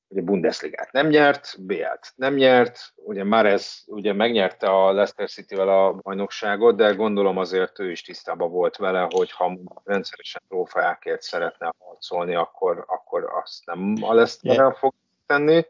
[0.07, 5.69] ugye Bundesligát nem nyert, BL-t nem nyert, ugye már ez ugye megnyerte a Leicester City-vel
[5.69, 11.73] a bajnokságot, de gondolom azért ő is tisztában volt vele, hogy ha rendszeresen trófeákért szeretne
[11.77, 14.93] harcolni, akkor, akkor azt nem a leicester fog
[15.25, 15.65] tenni.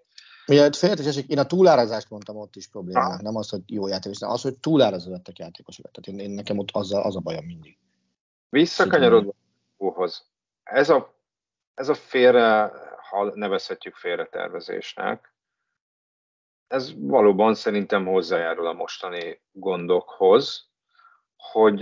[0.46, 4.34] Mielőtt félretesek, én a túlárazást mondtam ott is problémának, nem az, hogy jó játékos, hanem
[4.34, 5.92] az, hogy túlárazottak játékosokat.
[5.92, 7.78] Tehát én, én nekem ott az a, az a bajom mindig.
[8.50, 9.34] Visszakanyarodva
[9.78, 10.26] hoz.
[10.64, 11.14] Ez a,
[11.74, 12.72] ez a félre,
[13.10, 15.34] ha nevezhetjük félretervezésnek,
[16.68, 20.70] ez valóban szerintem hozzájárul a mostani gondokhoz,
[21.36, 21.82] hogy,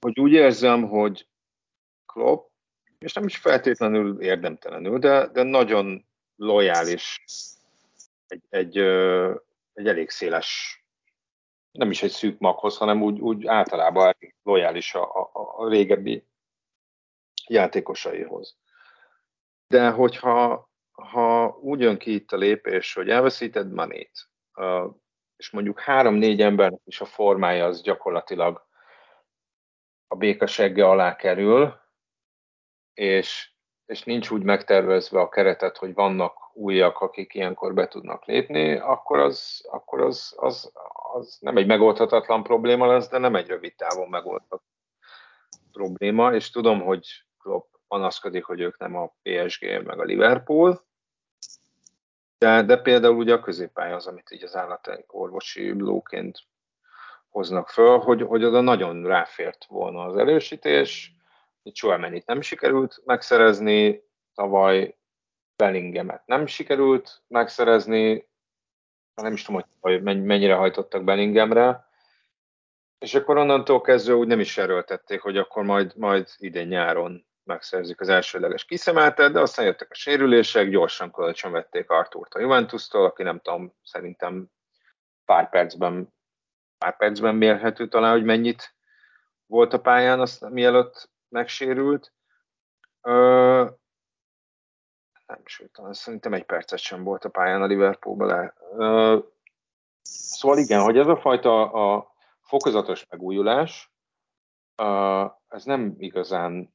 [0.00, 1.28] hogy úgy érzem, hogy
[2.06, 2.48] Klopp,
[2.98, 7.24] és nem is feltétlenül érdemtelenül, de, de nagyon lojális
[8.26, 8.78] egy, egy,
[9.72, 10.78] egy elég széles,
[11.70, 16.26] nem is egy szűk maghoz, hanem úgy, úgy általában lojális a, a, a régebbi
[17.46, 18.56] játékosaihoz.
[19.66, 24.28] De hogyha ha úgy jön ki itt a lépés, hogy elveszíted manét,
[25.36, 28.66] és mondjuk három-négy embernek is a formája az gyakorlatilag
[30.06, 31.80] a békasegge alá kerül,
[32.94, 33.53] és,
[33.86, 39.18] és nincs úgy megtervezve a keretet, hogy vannak újak, akik ilyenkor be tudnak lépni, akkor
[39.18, 40.72] az, akkor az, az,
[41.12, 44.62] az nem egy megoldhatatlan probléma lesz, de nem egy rövid távon megoldható
[45.72, 47.06] probléma, és tudom, hogy
[47.38, 50.84] Klopp panaszkodik, hogy ők nem a PSG meg a Liverpool,
[52.38, 56.38] de, de például ugye a középpálya az, amit így az állati orvosi lóként
[57.28, 61.14] hoznak föl, hogy, hogy oda nagyon ráfért volna az erősítés,
[61.72, 64.02] Chouamenit nem sikerült megszerezni,
[64.34, 64.98] tavaly
[65.56, 68.28] Bellinghamet nem sikerült megszerezni,
[69.14, 71.88] nem is tudom, hogy mennyire hajtottak Bellinghamre,
[72.98, 78.00] és akkor onnantól kezdve úgy nem is erőltették, hogy akkor majd, majd idén nyáron megszerzik
[78.00, 83.22] az elsőleges kiszemeltet, de aztán jöttek a sérülések, gyorsan kölcsön vették Artúrt a Juventus-tól, aki
[83.22, 84.50] nem tudom, szerintem
[85.24, 86.14] pár percben,
[86.78, 88.74] pár percben mérhető talán, hogy mennyit
[89.46, 92.12] volt a pályán, azt mielőtt megsérült.
[93.00, 93.64] Ö,
[95.26, 98.52] nem sőt, szerintem egy percet sem volt a pályán a Liverpoolban.
[98.76, 99.18] Ö,
[100.02, 103.92] szóval igen, hogy ez a fajta a fokozatos megújulás,
[104.76, 106.74] ö, ez nem igazán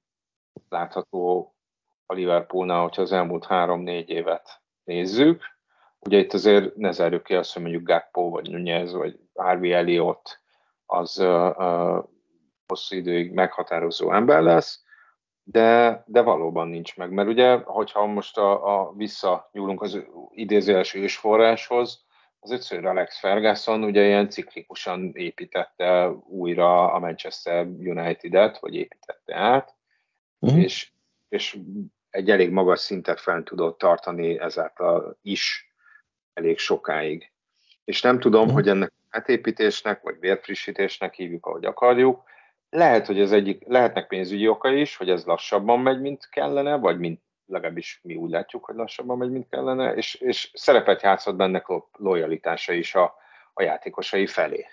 [0.70, 1.56] látható
[2.06, 5.44] a Liverpoolnál, hogyha az elmúlt három-négy évet nézzük.
[6.00, 10.40] Ugye itt azért ne zárjuk ki azt, hogy mondjuk Gakpo, vagy Nunez, vagy Harvey Elliot
[10.86, 12.04] az uh, uh,
[12.70, 14.84] hosszú időig meghatározó ember lesz,
[15.44, 17.12] de, de valóban nincs meg.
[17.12, 20.00] Mert ugye, hogyha most a, a visszanyúlunk az
[20.32, 22.08] idézőes ősforráshoz,
[22.40, 29.76] az ötször Alex Ferguson ugye ilyen ciklikusan építette újra a Manchester United-et, vagy építette át,
[30.40, 30.62] uh-huh.
[30.64, 30.92] és,
[31.30, 31.58] és
[32.10, 35.74] egy elég magas szintet fel tudott tartani ezáltal is
[36.34, 37.32] elég sokáig.
[37.84, 38.56] És nem tudom, uh-huh.
[38.56, 42.24] hogy ennek átépítésnek, vagy vérfrissítésnek hívjuk, ahogy akarjuk.
[42.70, 47.00] Lehet, hogy ez egyik, lehetnek pénzügyi okai is, hogy ez lassabban megy, mint kellene, vagy
[47.00, 51.64] mint legalábbis mi úgy látjuk, hogy lassabban megy, mint kellene, és, és szerepet játszott benne
[51.98, 53.16] lojalitása is a,
[53.54, 54.66] a játékosai felé.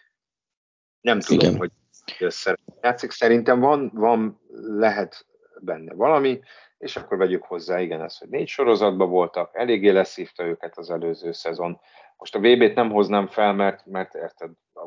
[1.00, 1.58] Nem tudom, Igen.
[1.58, 1.70] hogy
[2.18, 2.44] ez
[2.80, 3.10] játszik.
[3.10, 4.40] Szerintem van, van,
[4.78, 5.26] lehet
[5.60, 6.40] benne valami,
[6.78, 11.32] és akkor vegyük hozzá, igen, ez, hogy négy sorozatban voltak, eléggé leszívta őket az előző
[11.32, 11.80] szezon.
[12.16, 14.86] Most a VB-t nem hoznám fel, mert, mert érted, a,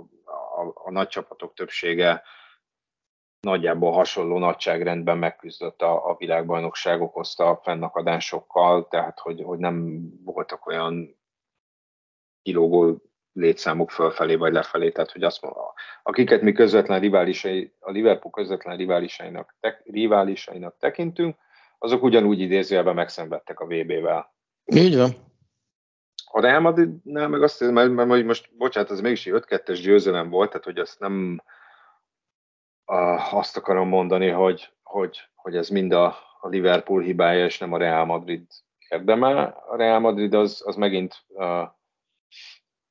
[0.62, 2.24] a, a nagy csapatok többsége
[3.40, 11.18] nagyjából hasonló nagyságrendben megküzdött a, a világbajnokság okozta fennakadásokkal, tehát hogy, hogy nem voltak olyan
[12.42, 13.02] kilógó
[13.34, 15.74] létszámok fölfelé vagy lefelé, tehát hogy azt mondja,
[16.04, 21.38] akiket mi közvetlen riválisai, a Liverpool közvetlen riválisainak, te, riválisainak tekintünk,
[21.78, 24.34] azok ugyanúgy idézőjelben megszenvedtek a VB-vel.
[24.66, 25.10] Így van.
[26.32, 30.30] A Real Madridnál meg azt hiszem, mert, mert most, bocsánat, ez mégis egy 5-2-es győzelem
[30.30, 31.42] volt, tehát hogy azt nem
[33.32, 38.06] azt akarom mondani, hogy, hogy, hogy ez mind a, Liverpool hibája, és nem a Real
[38.06, 38.48] Madrid
[38.90, 39.42] érdeme.
[39.44, 41.26] A Real Madrid az, az megint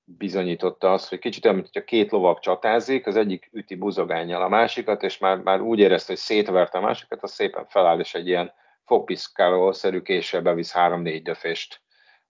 [0.05, 4.49] bizonyította azt, hogy kicsit olyan, mint hogyha két lovag csatázik, az egyik üti buzogányjal a
[4.49, 8.27] másikat, és már, már úgy érezte, hogy szétverte a másikat, az szépen feláll, és egy
[8.27, 8.53] ilyen
[8.85, 11.81] fogpiszkáló-szerű késsel bevisz három-négy döfést,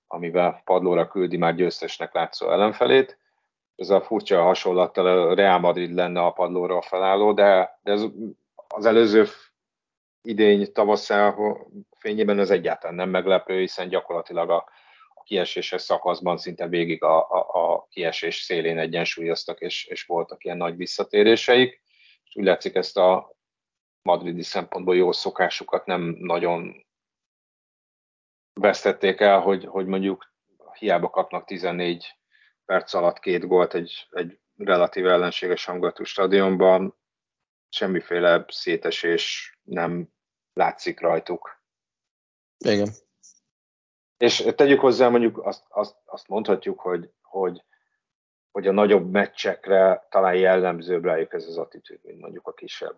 [0.07, 3.19] amivel padlóra küldi már győztesnek látszó ellenfelét.
[3.79, 8.05] Ez a furcsa hasonlattal a Real Madrid lenne a padlóra felálló, de, de ez
[8.69, 9.27] az előző
[10.23, 11.67] idény tavasszal
[11.99, 14.65] fényében ez egyáltalán nem meglepő, hiszen gyakorlatilag a
[15.29, 20.77] kieséses szakaszban szinte végig a, a, a kiesés szélén egyensúlyoztak, és, és voltak ilyen nagy
[20.77, 21.83] visszatéréseik.
[22.25, 23.37] És úgy látszik ezt a
[24.03, 26.87] madridi szempontból jó szokásukat nem nagyon
[28.53, 30.33] vesztették el, hogy, hogy mondjuk
[30.79, 32.18] hiába kapnak 14
[32.69, 36.97] perc alatt két gólt egy, egy relatív ellenséges hangulatú stadionban,
[37.69, 40.09] semmiféle szétesés nem
[40.53, 41.63] látszik rajtuk.
[42.59, 42.89] Igen.
[44.17, 47.65] És tegyük hozzá, mondjuk azt, azt, azt mondhatjuk, hogy, hogy,
[48.51, 52.97] hogy a nagyobb meccsekre talán jellemzőbb rájuk ez az attitűd, mint mondjuk a kisebb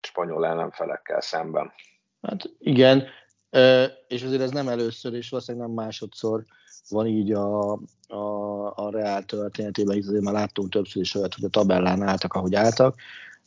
[0.00, 1.72] spanyol ellenfelekkel szemben.
[2.22, 3.08] Hát igen,
[4.08, 6.44] és azért ez nem először, és valószínűleg nem másodszor
[6.88, 7.72] van így a,
[8.08, 12.34] a, a Reál történetében, itt azért már láttunk többször is olyat, hogy a tabellán álltak,
[12.34, 13.00] ahogy álltak,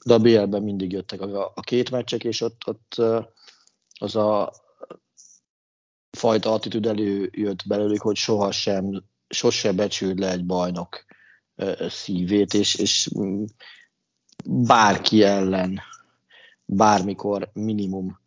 [0.05, 3.01] de a BL-ben mindig jöttek a, a két meccsek, és ott, ott
[3.99, 4.51] az a
[6.11, 11.05] fajta attitűd előjött belőlük, hogy sohasem, sose becsült le egy bajnok
[11.87, 13.43] szívét, és, és mm,
[14.45, 15.79] bárki ellen
[16.65, 18.19] bármikor minimum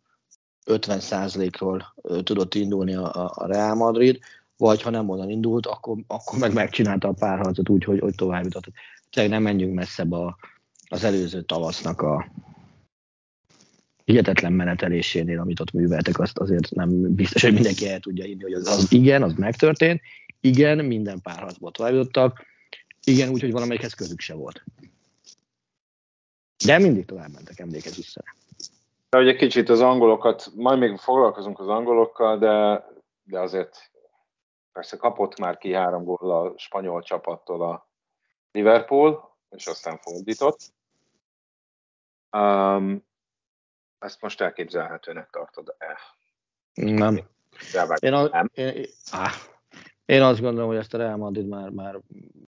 [0.65, 4.19] 50%-ról tudott indulni a, a Real Madrid,
[4.59, 8.43] vagy ha nem onnan indult, akkor, akkor meg megcsinálta a párharcot úgy, hogy, hogy tovább
[8.43, 8.63] jutott.
[9.09, 10.37] Tehát nem menjünk messzebb a,
[10.89, 12.31] az előző tavasznak a
[14.05, 18.53] hihetetlen menetelésénél, amit ott műveltek, azt azért nem biztos, hogy mindenki el tudja írni, hogy
[18.53, 20.01] az, az igen, az megtörtént.
[20.41, 22.45] Igen, minden párharcból tovább jutottak.
[23.03, 24.63] Igen, úgyhogy valamelyikhez közük se volt.
[26.65, 28.23] De mindig tovább mentek, emlékez vissza.
[29.09, 32.85] De egy kicsit az angolokat, majd még foglalkozunk az angolokkal, de,
[33.23, 33.89] de azért
[34.71, 37.89] persze kapott már ki három gól a spanyol csapattól a
[38.51, 40.59] Liverpool, és aztán fordított.
[42.37, 43.07] Um,
[43.99, 45.97] ezt most elképzelhetőnek tartod-e?
[46.73, 47.19] Nem.
[47.99, 48.49] Én, a, nem.
[48.53, 49.31] Én, á,
[50.05, 51.99] én azt gondolom, hogy ezt a Real Madrid már, már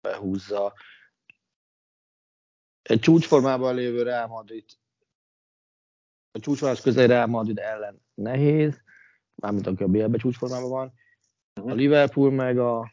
[0.00, 0.74] behúzza.
[2.82, 4.64] Egy csúcsformában lévő Real Madrid
[6.30, 8.82] a csúcsválás közeli Real Madrid ellen nehéz,
[9.34, 10.92] mármint aki a BL-be csúcsformában van.
[11.66, 12.92] A Liverpool meg a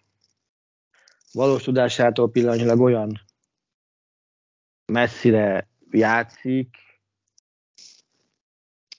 [1.33, 3.21] valós tudásától pillanatnyilag olyan
[4.85, 6.77] messzire játszik,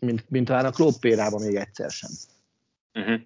[0.01, 2.11] mint, mint talán a Klopp még egyszer sem.
[2.95, 3.21] Uh-huh.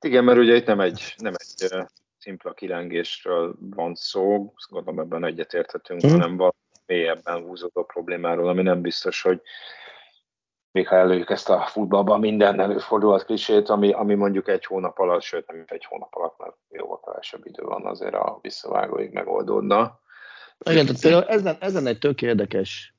[0.00, 1.86] Igen, mert ugye itt nem egy, nem egy uh,
[2.18, 6.20] szimpla kilengésről van szó, gondolom ebben egyetérthetünk, uh-huh.
[6.20, 9.42] hanem valami mélyebben húzódó problémáról, ami nem biztos, hogy
[10.72, 15.22] még ha előjük ezt a futballban minden előfordulhat klisét, ami, ami mondjuk egy hónap alatt,
[15.22, 20.00] sőt nem egy hónap alatt, mert jóval kevesebb idő van azért a visszavágóig megoldódna.
[20.70, 22.94] Igen, tehát például ezen, ezen egy tök érdekes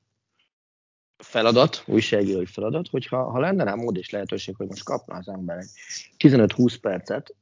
[1.18, 5.58] feladat, újságírói feladat, hogyha ha lenne rá mód és lehetőség, hogy most kapna az ember
[5.58, 5.70] egy
[6.18, 7.34] 15-20 percet,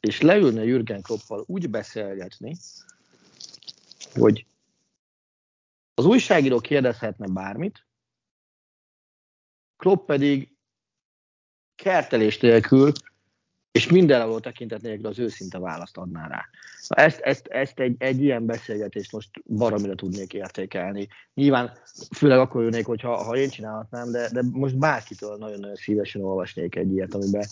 [0.00, 2.56] és leülne Jürgen Kloppal úgy beszélgetni,
[4.14, 4.46] hogy
[5.94, 7.87] az újságíró kérdezhetne bármit,
[9.78, 10.56] Klopp pedig
[11.74, 12.92] kertelés nélkül
[13.78, 16.44] és mindenhol tekintet nélkül az őszinte választ adná rá.
[16.88, 21.08] Ezt, ezt, ezt egy, egy ilyen beszélgetést most baromira tudnék értékelni.
[21.34, 21.72] Nyilván
[22.16, 26.92] főleg akkor jönnék, hogyha ha én csinálhatnám, de, de most bárkitől nagyon-nagyon szívesen olvasnék egy
[26.92, 27.46] ilyet, amiben,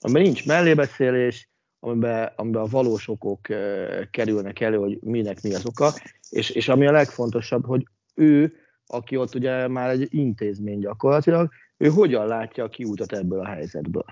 [0.00, 1.48] amiben nincs mellébeszélés,
[1.80, 5.92] amiben, amiben a valós okok uh, kerülnek elő, hogy minek mi az oka,
[6.30, 8.54] és, és ami a legfontosabb, hogy ő,
[8.86, 14.04] aki ott ugye már egy intézmény gyakorlatilag, ő hogyan látja a kiútat ebből a helyzetből.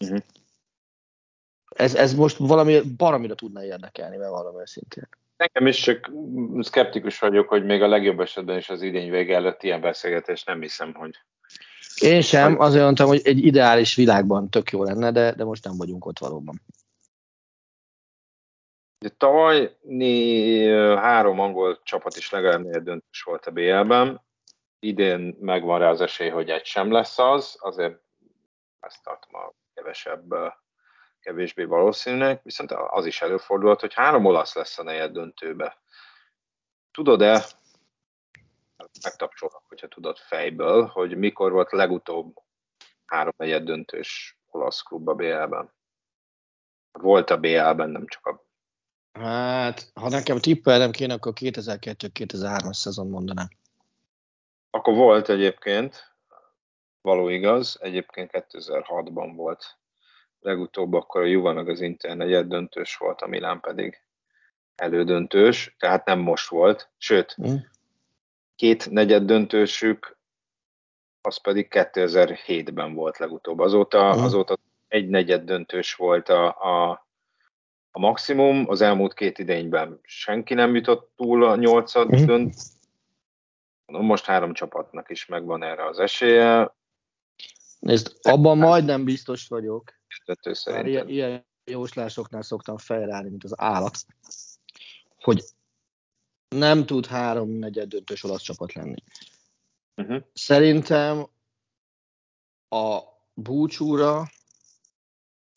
[0.00, 0.18] Uh-huh.
[1.68, 5.08] Ez, ez most valami baromira tudna érdekelni, mert valami szintén.
[5.36, 6.10] Nekem is csak
[6.60, 10.60] szkeptikus vagyok, hogy még a legjobb esetben is az idény vége előtt ilyen beszélgetés nem
[10.60, 11.14] hiszem, hogy...
[12.00, 15.76] Én sem, azért mondtam, hogy egy ideális világban tök jó lenne, de, de most nem
[15.76, 16.62] vagyunk ott valóban.
[19.16, 19.76] Tavaly
[20.96, 24.20] három angol csapat is legalább négy döntős volt a BL-ben.
[24.78, 28.00] Idén megvan rá az esély, hogy egy sem lesz az, azért
[28.80, 30.34] ezt tartom a kevesebb,
[31.20, 35.78] kevésbé valószínűnek, viszont az is előfordulhat, hogy három olasz lesz a negyed döntőbe.
[36.90, 37.44] Tudod-e,
[39.02, 42.36] megtapcsolok, hogyha tudod fejből, hogy mikor volt legutóbb
[43.04, 45.72] három negyed döntős olasz klub a BL-ben?
[46.92, 48.44] Volt a BL-ben, nem csak a
[49.12, 53.48] Hát, ha nekem tippelnem kéne, akkor 2002-2003-as szezon mondanám.
[54.76, 56.14] Akkor volt egyébként,
[57.00, 59.76] való igaz, egyébként 2006-ban volt
[60.40, 64.00] legutóbb, akkor a Juva meg az Inter negyed döntős volt, a Milán pedig
[64.74, 67.54] elődöntős, tehát nem most volt, sőt, mm.
[68.56, 70.18] két negyed döntősük,
[71.20, 73.58] az pedig 2007-ben volt legutóbb.
[73.58, 74.22] Azóta, mm.
[74.22, 74.56] azóta
[74.88, 77.06] egy negyed döntős volt a, a,
[77.90, 82.24] a maximum, az elmúlt két idényben senki nem jutott túl a nyolcad mm.
[82.24, 82.74] dönt.
[83.86, 86.74] Most három csapatnak is megvan erre az esélye.
[87.78, 89.92] Nézd, abban majdnem biztos vagyok.
[90.86, 93.96] Ilyen, ilyen jóslásoknál szoktam fejreállni, mint az állat,
[95.20, 95.44] hogy
[96.48, 99.02] nem tud három negyed döntős olasz csapat lenni.
[99.96, 100.22] Uh-huh.
[100.32, 101.26] Szerintem
[102.68, 103.00] a
[103.34, 104.28] búcsúra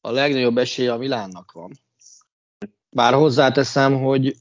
[0.01, 1.71] a legnagyobb esélye a Milánnak van.
[2.89, 4.35] Bár hozzáteszem, hogy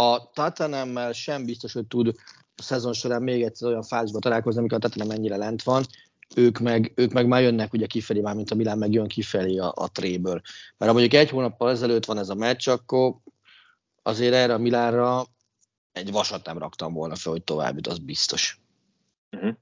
[0.00, 2.14] a Tatanámmel sem biztos, hogy tud
[2.56, 5.84] a szezon során még egyszer olyan fázisba találkozni, amikor a Tottenham mennyire lent van,
[6.34, 9.58] ők meg, ők meg már jönnek ugye kifelé, már mint a Milán meg jön kifelé
[9.58, 10.40] a, a tréből.
[10.76, 13.16] Mert ha mondjuk egy hónappal ezelőtt van ez a meccs, akkor
[14.02, 15.26] azért erre a Milánra
[15.92, 18.60] egy vasat nem raktam volna fel, hogy tovább jut, az biztos.
[19.30, 19.54] Uh-huh.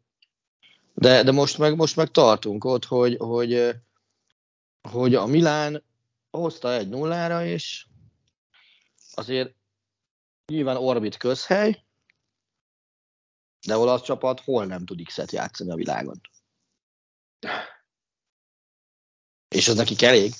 [0.95, 3.75] De, de most, meg, most meg tartunk ott, hogy, hogy,
[4.89, 5.85] hogy a Milán
[6.31, 7.87] hozta egy nullára, és
[9.15, 9.57] azért
[10.49, 11.85] nyilván Orbit közhely,
[13.67, 16.21] de olasz csapat hol nem tud X-et játszani a világon.
[19.49, 20.33] És az neki elég.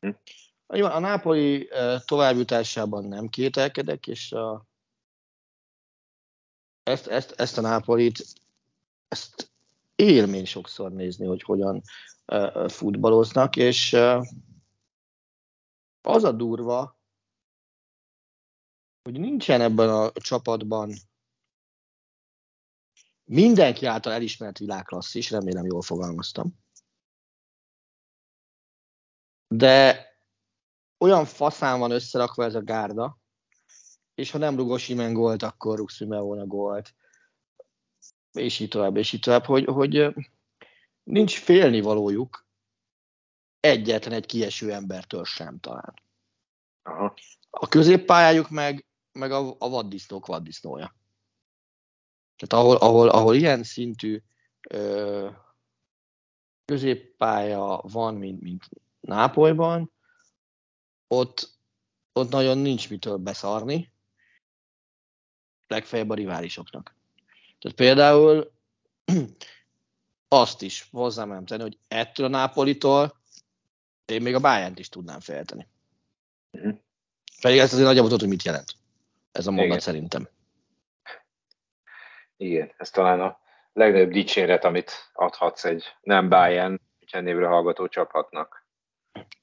[0.00, 0.10] Hm.
[0.66, 1.68] A Nápoli
[2.04, 4.66] továbbjutásában nem kételkedek, és a,
[6.82, 8.24] ezt, ezt, ezt a Nápolit,
[9.08, 9.52] ezt
[9.94, 11.82] élmény sokszor nézni, hogy hogyan
[12.68, 13.92] futballoznak, és
[16.02, 16.99] az a durva,
[19.02, 20.94] hogy nincsen ebben a csapatban
[23.24, 26.58] mindenki által elismert világklasszis, remélem jól fogalmaztam.
[29.48, 30.08] De
[30.98, 33.18] olyan faszán van összerakva ez a gárda,
[34.14, 36.94] és ha nem rugos Imen gólt, akkor rúg Simeone gólt,
[38.32, 40.14] és így tovább, és így tovább, hogy, hogy
[41.02, 42.46] nincs félnivalójuk
[43.60, 45.94] egyetlen egy kieső embertől sem talán.
[46.82, 47.14] Aha.
[47.50, 50.94] A középpályájuk meg, meg a, a vaddisznók vaddisznója.
[52.36, 54.22] Tehát ahol, ahol, ahol ilyen szintű
[54.70, 55.30] ö,
[56.64, 58.68] középpálya van, mint, mint
[59.00, 59.92] Nápolyban,
[61.06, 61.58] ott,
[62.12, 63.92] ott nagyon nincs mitől beszarni,
[65.66, 66.96] legfeljebb a riválisoknak.
[67.58, 68.52] Tehát például
[70.28, 73.20] azt is hozzám tenni, hogy ettől a Nápolitól
[74.04, 75.68] én még a bayern is tudnám félteni.
[76.50, 76.78] Uh-huh.
[77.40, 78.79] Pedig ezt azért nagyjából tudod, hogy mit jelent.
[79.32, 79.80] Ez a mondat Igen.
[79.80, 80.28] szerintem.
[82.36, 83.38] Igen, ez talán a
[83.72, 86.80] legnagyobb dicséret, amit adhatsz egy nem Bayern
[87.12, 88.66] névre hallgató csapatnak.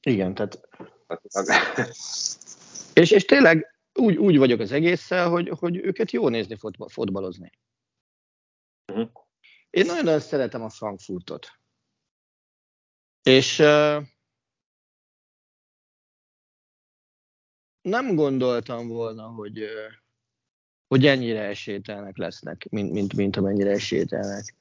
[0.01, 0.67] Igen, tehát...
[2.93, 7.51] és, és tényleg úgy, úgy vagyok az egésszel, hogy, hogy őket jó nézni fotba, fotbalozni.
[8.91, 9.09] Uh-huh.
[9.69, 11.51] Én nagyon-nagyon szeretem a Frankfurtot.
[13.23, 14.03] És uh,
[17.87, 19.65] nem gondoltam volna, hogy,
[20.87, 24.55] hogy ennyire esélytelnek lesznek, mint, mint, mint amennyire esélytelnek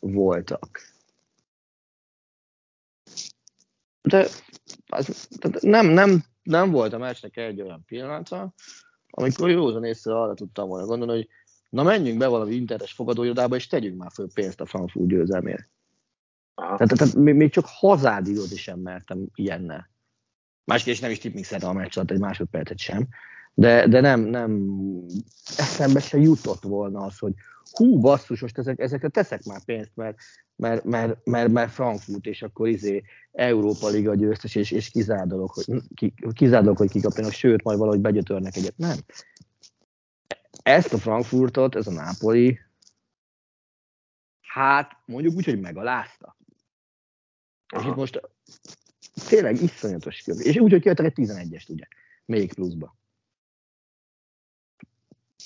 [0.00, 0.80] voltak.
[4.02, 4.26] De
[4.86, 5.28] az,
[5.60, 8.54] nem, nem, nem volt a meccsnek egy olyan pillanata,
[9.10, 11.28] amikor józan észre arra tudtam volna gondolni, hogy
[11.70, 15.68] na menjünk be valami internetes fogadóirodába, és tegyünk már föl pénzt a Frankfurt győzelmére.
[16.54, 19.88] Tehát, tehát, még csak hazádiót sem mertem ilyennel.
[20.68, 23.08] Másképp nem is tipmixeltem a meccs alatt egy másodpercet sem,
[23.54, 24.68] de, de nem, nem,
[25.56, 27.32] eszembe se jutott volna az, hogy
[27.70, 30.18] hú, basszus, most ezek, ezekre teszek már pénzt, mert,
[30.56, 33.02] mert, mert, mert, mert Frankfurt, és akkor izé
[33.32, 38.56] Európa Liga győztes, és, és kizárdalok, hogy, ki, kizárdalok, hogy kikapjanak, sőt, majd valahogy begyötörnek
[38.56, 38.76] egyet.
[38.76, 38.96] Nem.
[40.62, 42.58] Ezt a Frankfurtot, ez a Napoli,
[44.40, 46.36] hát mondjuk úgy, hogy megalázta.
[47.68, 47.82] Aha.
[47.82, 48.20] És itt most
[49.18, 50.36] tényleg iszonyatos kör.
[50.46, 51.84] És úgy, hogy kiadtak egy 11-est, ugye,
[52.24, 52.96] még pluszba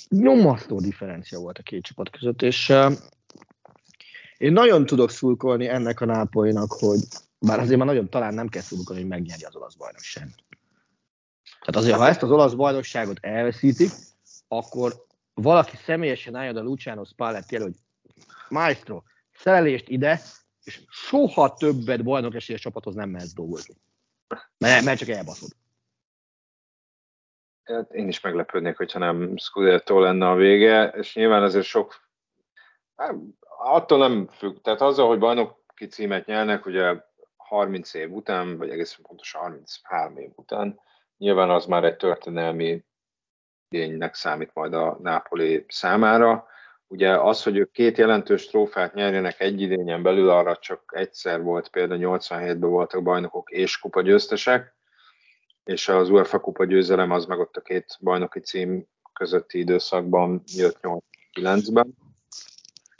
[0.08, 2.92] nyomasztó differencia volt a két csapat között, és uh,
[4.36, 7.00] én nagyon tudok szurkolni ennek a nápolynak, hogy
[7.38, 10.44] bár azért már nagyon talán nem kell szurkolni, hogy megnyerje az olasz bajnokságot.
[11.60, 13.90] Tehát azért, ha ezt az olasz bajnokságot elveszítik,
[14.48, 17.76] akkor valaki személyesen álljon a Luciano Spalletti elő, hogy
[18.48, 19.02] Maestro,
[19.32, 20.20] szerelést ide,
[20.64, 23.74] és soha többet bajnok esélyes csapathoz nem mehetsz dolgozni.
[24.58, 25.50] Mert, mert csak elbaszod.
[27.62, 32.08] Hát én is meglepődnék, hogyha nem Scudetto lenne a vége, és nyilván azért sok,
[32.96, 33.14] hát,
[33.58, 36.96] attól nem függ, tehát azzal, hogy bajnoki címet nyernek, ugye
[37.36, 40.80] 30 év után, vagy egészen pontosan 33 év után,
[41.16, 42.84] nyilván az már egy történelmi
[43.68, 46.46] igénynek számít majd a Nápoli számára.
[46.92, 51.68] Ugye az, hogy ők két jelentős trófát nyerjenek egy idényen belül, arra csak egyszer volt,
[51.68, 54.74] például 87-ben voltak bajnokok és kupa győztesek,
[55.64, 60.78] és az UEFA kupa győzelem az meg ott a két bajnoki cím közötti időszakban jött
[61.32, 61.94] 8-9-ben.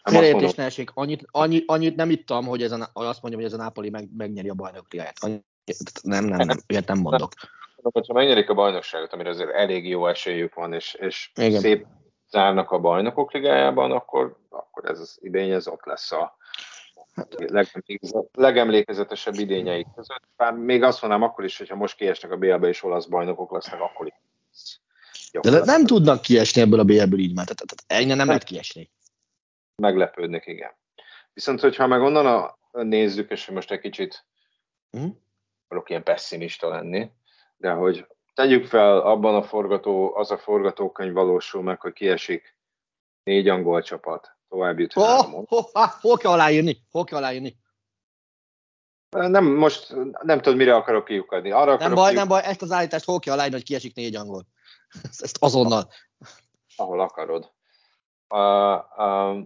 [0.05, 0.91] Félreértés ne esik.
[0.95, 4.09] Annyit, annyit, annyit, nem ittam, hogy ez a, azt mondjam, hogy ez a Napoli meg,
[4.17, 5.19] megnyeri a bajnokligáját.
[6.03, 7.33] Nem, nem, nem, ilyet nem mondok.
[7.83, 11.87] Ha megnyerik a bajnokságot, amire azért elég jó esélyük van, és, és szép
[12.33, 16.37] zárnak a bajnokok ligájában, akkor, akkor ez az idény, ez ott lesz a,
[17.15, 17.35] Hát,
[18.33, 20.23] legemlékezetesebb idényeik között.
[20.37, 23.81] Bár még azt mondanám akkor is, hogyha most kiesnek a BL-be és olasz bajnokok lesznek,
[23.81, 24.15] akkor is.
[25.41, 25.67] De lesz.
[25.67, 28.91] nem tudnak kiesni ebből a BL-ből így, mert tehát ennyi nem, nem lehet kiesni.
[29.77, 30.71] Meglepődnek, igen.
[31.33, 34.25] Viszont, hogyha meg onnan a, nézzük, és most egy kicsit
[34.91, 35.09] hm?
[35.65, 37.11] akarok ilyen pessimista lenni,
[37.57, 42.57] de hogy tegyük fel, abban a forgató, az a forgatókönyv valósul meg, hogy kiesik
[43.23, 44.97] négy angol csapat, tovább jut.
[44.97, 45.71] Oh, hol,
[46.01, 46.77] hol kell aláírni?
[46.91, 47.61] Hol kell aláírni?
[49.11, 51.51] Nem, most nem tudom, mire akarok kiukadni.
[51.51, 52.19] Arra nem akarok baj, kiuk...
[52.19, 54.47] nem baj, ezt az állítást hol kell aláírni, hogy kiesik négy angol.
[55.21, 55.89] Ezt azonnal.
[56.77, 57.53] Ahol akarod.
[58.29, 59.45] Uh, uh,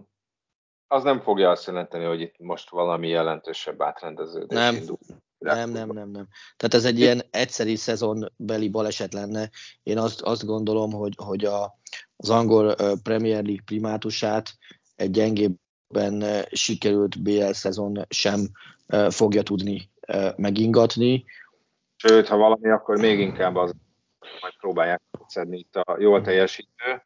[0.87, 4.75] az nem fogja azt jelenteni, hogy itt most valami jelentősebb átrendeződés Nem.
[4.75, 4.97] indul.
[5.37, 6.27] Nem, nem, nem, nem.
[6.57, 9.49] Tehát ez egy ilyen egyszeri szezonbeli baleset lenne.
[9.83, 11.79] Én azt, azt gondolom, hogy, hogy a,
[12.15, 14.57] az angol Premier League primátusát
[14.95, 18.39] egy gyengébben sikerült BL szezon sem
[19.09, 19.91] fogja tudni
[20.35, 21.25] megingatni.
[21.95, 23.73] Sőt, ha valami, akkor még inkább az,
[24.41, 27.03] majd próbálják szedni itt a jól teljesítő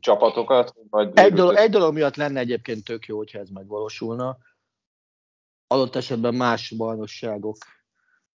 [0.00, 0.74] csapatokat.
[0.90, 4.36] Vagy Egy dolog, egy dolog miatt lenne egyébként tök jó, hogyha ez megvalósulna.
[5.66, 7.56] Adott esetben más bajnokságok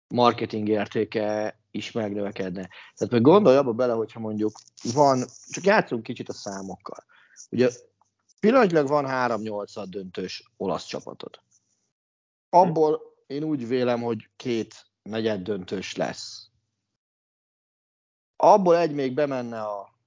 [0.09, 2.69] marketing értéke is megnövekedne.
[2.95, 4.59] Tehát meg gondolj abba bele, hogyha mondjuk
[4.95, 7.05] van, csak játszunk kicsit a számokkal.
[7.51, 7.71] Ugye
[8.41, 11.41] pillanatnyilag van 3-8 döntős olasz csapatod.
[12.49, 16.51] Abból én úgy vélem, hogy két negyed döntős lesz.
[18.37, 19.99] Abból egy még bemenne a,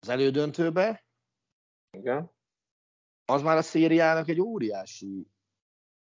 [0.00, 1.04] az elődöntőbe,
[1.90, 2.30] Igen.
[3.24, 5.28] az már a szériának egy óriási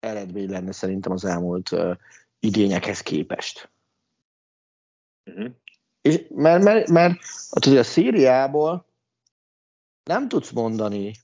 [0.00, 1.96] eredmény lenne szerintem az elmúlt uh,
[2.38, 3.70] idényekhez képest.
[5.24, 5.50] Uh-huh.
[6.00, 7.20] És, mert, mert, mert
[7.50, 8.86] hát ugye a szériából
[10.02, 11.14] nem tudsz mondani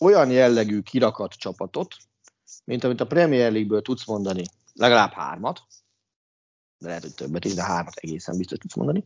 [0.00, 1.96] olyan jellegű kirakat csapatot,
[2.64, 5.62] mint amit a Premier League-ből tudsz mondani legalább hármat,
[6.78, 9.04] de lehet, hogy többet is, de hármat egészen biztos tudsz mondani.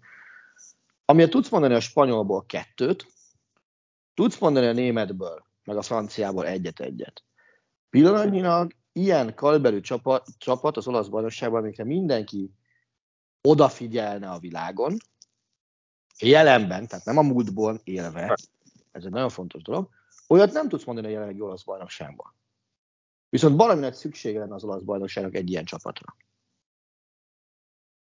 [1.05, 3.07] Amiért tudsz mondani a spanyolból kettőt,
[4.15, 7.25] tudsz mondani a németből, meg a franciából egyet-egyet.
[7.91, 12.51] Pillanatnyilag ilyen kaliberű csapat, csapat az olasz bajnokságban, amikre mindenki
[13.41, 14.97] odafigyelne a világon,
[16.19, 18.37] jelenben, tehát nem a múltból élve,
[18.91, 19.89] ez egy nagyon fontos dolog,
[20.29, 22.35] olyat nem tudsz mondani a jelenlegi olasz bajnokságban.
[23.29, 26.17] Viszont valami nagy szüksége lenne az olasz bajnokságnak egy ilyen csapatra.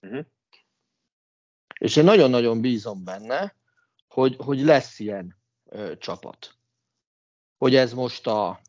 [0.00, 0.24] Uh-huh.
[1.78, 3.54] És én nagyon-nagyon bízom benne,
[4.08, 6.54] hogy, hogy lesz ilyen ö, csapat.
[7.56, 8.60] Hogy ez most a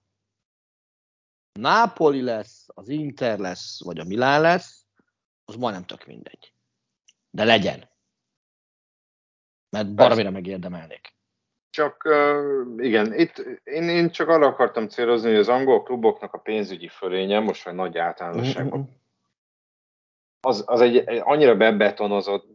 [1.58, 4.86] Nápoli lesz, az Inter lesz, vagy a Milán lesz,
[5.45, 6.53] az majdnem tök mindegy.
[7.30, 7.89] De legyen.
[9.70, 11.16] Mert baromira megérdemelnék.
[11.70, 16.38] Csak uh, igen, itt én, én csak arra akartam célozni, hogy az angol kluboknak a
[16.38, 18.89] pénzügyi fölénye, most már nagy általánosságban,
[20.41, 22.45] az, az egy, egy annyira bebetonozott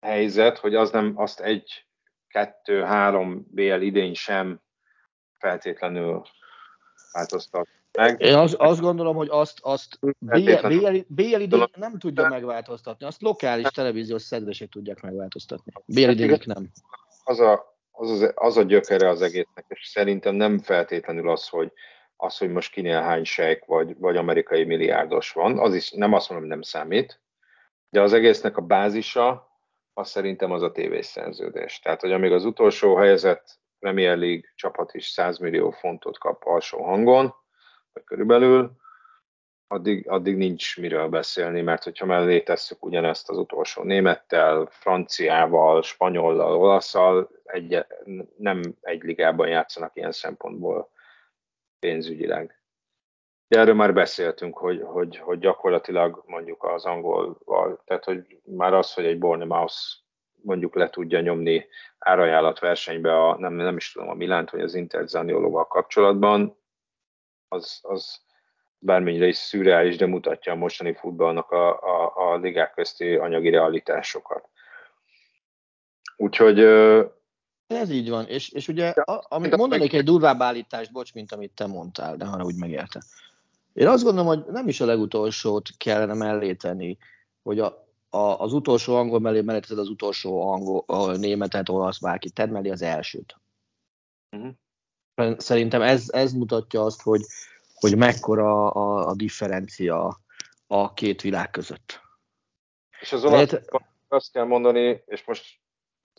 [0.00, 1.86] helyzet, hogy az nem azt egy,
[2.28, 4.60] kettő, három BL idény sem
[5.38, 6.22] feltétlenül
[7.12, 7.68] változtat
[7.98, 8.20] meg.
[8.20, 10.80] Én azt, azt gondolom, hogy azt, azt BL, Feltétlenül.
[10.80, 15.72] BL, BL idény nem tudja megváltoztatni, azt lokális televíziós szedvesek tudják megváltoztatni.
[15.86, 16.70] BL idények nem.
[17.24, 21.72] Az a, az, az, az a gyökere az egésznek, és szerintem nem feltétlenül az, hogy
[22.16, 26.28] az, hogy most kinél hány sejk vagy, vagy amerikai milliárdos van, az is nem azt
[26.28, 27.20] mondom, hogy nem számít,
[27.90, 29.48] de az egésznek a bázisa,
[29.92, 31.78] az szerintem az a tévésszerződés.
[31.78, 36.82] Tehát, hogy amíg az utolsó helyezett Premier League csapat is 100 millió fontot kap alsó
[36.82, 37.34] hangon,
[38.04, 38.78] körülbelül,
[39.72, 46.56] addig, addig nincs miről beszélni, mert hogyha mellé tesszük ugyanezt az utolsó némettel, franciával, spanyollal,
[46.56, 47.84] olaszal, egy,
[48.36, 50.90] nem egy ligában játszanak ilyen szempontból
[51.78, 52.60] pénzügyileg.
[53.48, 58.94] De erről már beszéltünk, hogy, hogy, hogy gyakorlatilag mondjuk az angolval, tehát hogy már az,
[58.94, 59.74] hogy egy Bournemouth
[60.42, 61.66] mondjuk le tudja nyomni
[61.98, 66.59] árajánlat versenybe a, nem, nem is tudom, a Milánt vagy az Inter Zaniolóval kapcsolatban,
[67.50, 68.20] az, az
[68.78, 74.48] bármennyire is szürreális, de mutatja a mostani futballnak a, a, a ligák közti anyagi realitásokat.
[76.16, 76.58] Úgyhogy
[77.66, 81.54] Ez így van, és, és ugye, a, amit mondanék egy durvább állítást, bocs, mint amit
[81.54, 83.02] te mondtál, de arra úgy megérte.
[83.72, 86.98] Én azt gondolom, hogy nem is a legutolsót kellene mellé tenni,
[87.42, 92.30] hogy a, a, az utolsó angol mellé mellé az utolsó angol, a németet, olasz, bárki,
[92.30, 93.36] tedd mellé az elsőt.
[94.36, 94.52] uh-huh.
[95.38, 97.20] Szerintem ez, ez mutatja azt, hogy,
[97.74, 100.20] hogy mekkora a, a differencia
[100.66, 102.00] a két világ között.
[103.00, 103.70] És az olasz, Lehet-
[104.08, 105.44] azt kell mondani, és most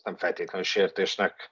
[0.04, 1.52] nem feltétlenül sértésnek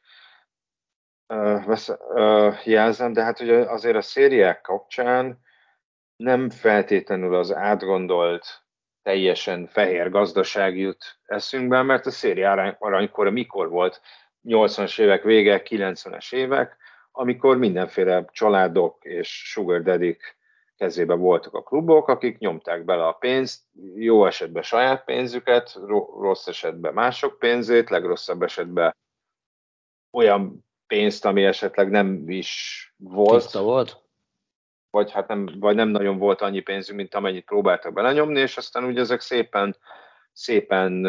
[1.28, 5.39] uh, vesz, uh, jelzem, de hát ugye azért a szériák kapcsán
[6.16, 8.64] nem feltétlenül az átgondolt,
[9.02, 14.02] teljesen fehér gazdaság jut eszünkbe, mert a széri arany, aranykora mikor volt?
[14.43, 16.78] 80-as évek vége, 90-es évek,
[17.12, 20.38] amikor mindenféle családok és sugar daddyk
[20.78, 23.64] kezébe voltak a klubok, akik nyomták bele a pénzt,
[23.95, 28.95] jó esetben saját pénzüket, ro- rossz esetben mások pénzét, legrosszabb esetben
[30.12, 33.41] olyan pénzt, ami esetleg nem is volt.
[33.41, 34.03] Tiszta volt?
[34.89, 38.84] Vagy, hát nem, vagy nem nagyon volt annyi pénzünk, mint amennyit próbáltak belenyomni, és aztán
[38.84, 39.78] ugye ezek szépen,
[40.32, 41.01] szépen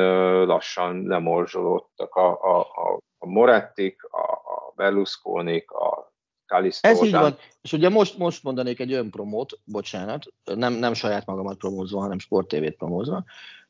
[0.47, 4.50] lassan lemorzsolódtak a, a, a, a Morettik, a,
[4.81, 6.13] a berlusconi a
[6.47, 6.89] Kalisztó.
[6.89, 11.57] Ez így van, és ugye most, most mondanék egy önpromót, bocsánat, nem, nem saját magamat
[11.57, 13.25] promózva, hanem Sport TV-t promózva.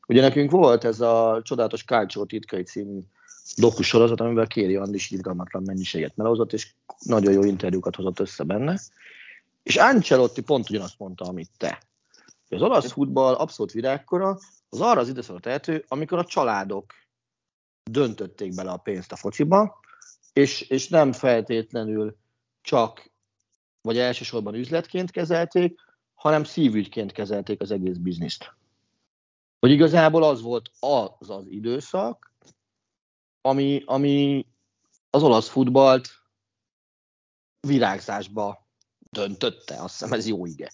[0.07, 2.99] Ugye nekünk volt ez a csodálatos Kálcsó titkai című
[3.55, 8.79] dokusorozat, amivel Kéri Andis irgalmatlan mennyiséget melózott, és nagyon jó interjúkat hozott össze benne.
[9.63, 11.81] És Ancelotti pont ugyanazt mondta, amit te.
[12.49, 14.37] Az olasz futball abszolút virágkora,
[14.69, 16.93] az arra az időszakra tehető, amikor a családok
[17.91, 19.79] döntötték bele a pénzt a fociba,
[20.33, 22.17] és, és nem feltétlenül
[22.61, 23.11] csak,
[23.81, 25.79] vagy elsősorban üzletként kezelték,
[26.13, 28.53] hanem szívügyként kezelték az egész bizniszt.
[29.59, 32.33] Hogy igazából az volt az az időszak,
[33.41, 34.45] ami, ami
[35.09, 36.09] az olasz futballt
[37.59, 38.67] virágzásba
[39.09, 40.71] döntötte, azt hiszem ez jó ige.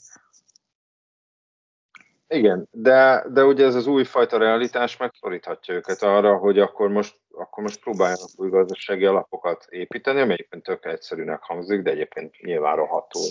[2.28, 7.63] Igen, de, de ugye ez az újfajta realitás megszoríthatja őket arra, hogy akkor most, akkor
[7.63, 13.30] most próbáljanak új gazdasági alapokat építeni, ami egyébként tök egyszerűnek hangzik, de egyébként nyilván rohadtul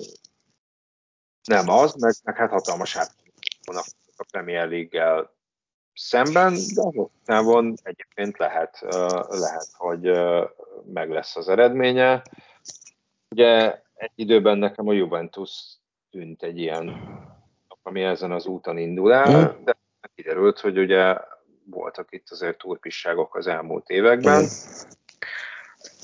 [1.46, 3.84] nem az, meg, meg hát hatalmas átvannak
[4.16, 5.34] a Premier League-gel
[5.94, 8.78] szemben, de távon egyébként lehet,
[9.28, 10.02] lehet, hogy
[10.92, 12.22] meg lesz az eredménye.
[13.28, 15.50] Ugye egy időben nekem a Juventus
[16.10, 16.90] tűnt egy ilyen,
[17.86, 19.64] ami ezen az úton indul el, mm.
[19.64, 19.76] de
[20.14, 21.16] kiderült, hogy ugye
[21.64, 24.42] voltak itt azért turpisságok az elmúlt években.
[24.42, 24.46] Mm.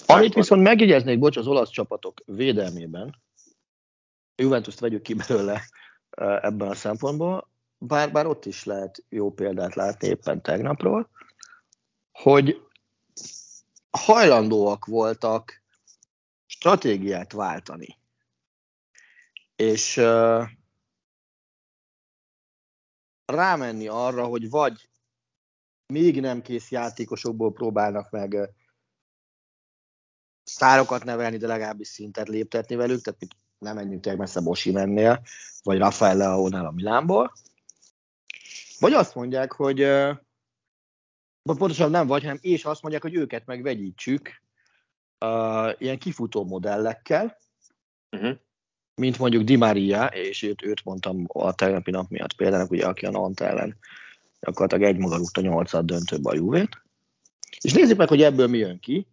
[0.06, 3.20] Amit viszont megjegyeznék, bocs, az olasz csapatok védelmében,
[4.34, 5.60] Juventus-t vegyük ki belőle
[6.40, 11.08] ebben a szempontból, bár, bár ott is lehet jó példát látni éppen tegnapról,
[12.12, 12.60] hogy
[13.90, 15.62] hajlandóak voltak
[16.46, 17.98] stratégiát váltani.
[19.56, 20.42] És uh,
[23.34, 24.88] rámenni arra, hogy vagy
[25.86, 28.50] még nem kész játékosokból próbálnak meg
[30.44, 33.20] sztárokat nevelni, de legalábbis szintet léptetni velük, tehát
[33.58, 35.22] nem menjünk tényleg messze Bosi mennél,
[35.62, 37.32] vagy Rafael Leónál a Milánból.
[38.78, 40.16] Vagy azt mondják, hogy uh,
[41.42, 44.42] pontosan nem vagy, hanem és azt mondják, hogy őket megvegyítsük,
[45.24, 47.36] uh, ilyen kifutó modellekkel,
[48.10, 48.38] uh-huh.
[48.94, 53.06] Mint mondjuk Di Maria, és őt, őt mondtam a tegnapi nap miatt például, ugye, aki
[53.06, 53.76] a Nant ellen
[54.40, 56.82] gyakorlatilag egy maga rúgta nyolcad döntőbe a Juvét.
[57.60, 59.06] És nézzük meg, hogy ebből mi jön ki,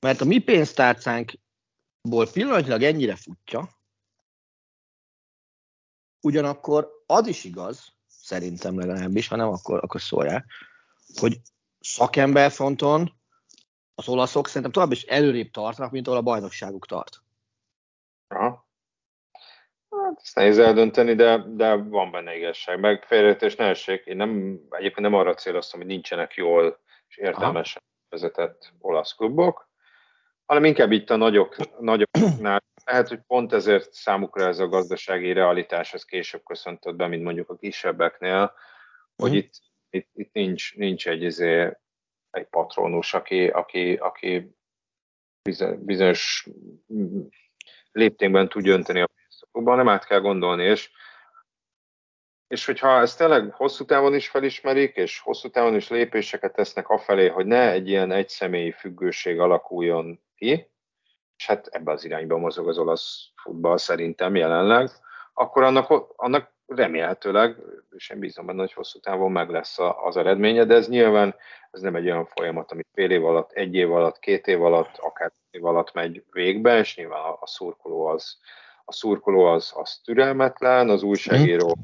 [0.00, 3.68] mert a mi pénztárcánkból pillanatilag ennyire futja,
[6.20, 10.46] ugyanakkor az is igaz, szerintem legalábbis, ha nem, akkor, akkor szólják,
[11.14, 11.40] hogy
[11.80, 13.12] szakember fronton
[13.94, 17.22] az olaszok szerintem tovább is előrébb tartanak, mint ahol a bajnokságuk tart.
[18.28, 18.68] Aha.
[20.10, 22.80] Hát ezt nehéz eldönteni, de, de van benne igazság.
[22.80, 24.04] Meg félreértés ne essék.
[24.04, 28.08] Én nem, egyébként nem arra céloztam, hogy nincsenek jól és értelmesen Aha.
[28.08, 29.68] vezetett olasz klubok,
[30.46, 32.62] hanem inkább itt a nagyok, nagyoknál.
[32.84, 37.50] Lehet, hogy pont ezért számukra ez a gazdasági realitás ez később köszöntött be, mint mondjuk
[37.50, 38.52] a kisebbeknél,
[39.16, 39.44] hogy uh-huh.
[39.44, 39.52] itt,
[39.90, 41.76] itt, itt nincs, nincs egy izé,
[42.30, 44.56] egy patronus, aki, aki, aki
[45.78, 46.48] bizonyos
[47.92, 49.08] léptékben tud önteni a
[49.52, 50.90] pénztokokban, nem át kell gondolni, és,
[52.48, 57.28] és hogyha ezt tényleg hosszú távon is felismerik, és hosszú távon is lépéseket tesznek afelé,
[57.28, 60.68] hogy ne egy ilyen egyszemélyi függőség alakuljon ki,
[61.36, 64.88] és hát ebbe az irányba mozog az olasz futball szerintem jelenleg,
[65.34, 67.56] akkor annak, annak remélhetőleg,
[67.90, 71.34] és én bízom benne, hogy hosszú távon meg lesz az eredménye, de ez nyilván
[71.70, 74.96] ez nem egy olyan folyamat, amit fél év alatt, egy év alatt, két év alatt,
[74.96, 78.38] akár év alatt megy végbe, és nyilván a szurkoló az,
[78.90, 81.76] a szurkoló az, az türelmetlen, az újságíró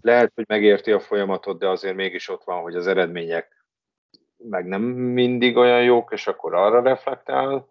[0.00, 3.64] lehet, hogy megérti a folyamatot, de azért mégis ott van, hogy az eredmények
[4.36, 7.68] meg nem mindig olyan jók, és akkor arra reflektál.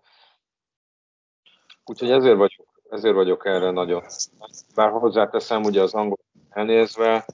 [1.86, 4.03] Úgyhogy ezért vagyok ezért vagyok erre nagyon.
[4.76, 6.17] Bár hozzáteszem, ugye az angol
[6.49, 7.26] elnézve,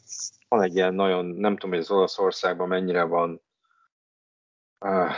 [0.50, 3.42] van egy ilyen nagyon, nem tudom, hogy az Olaszországban mennyire van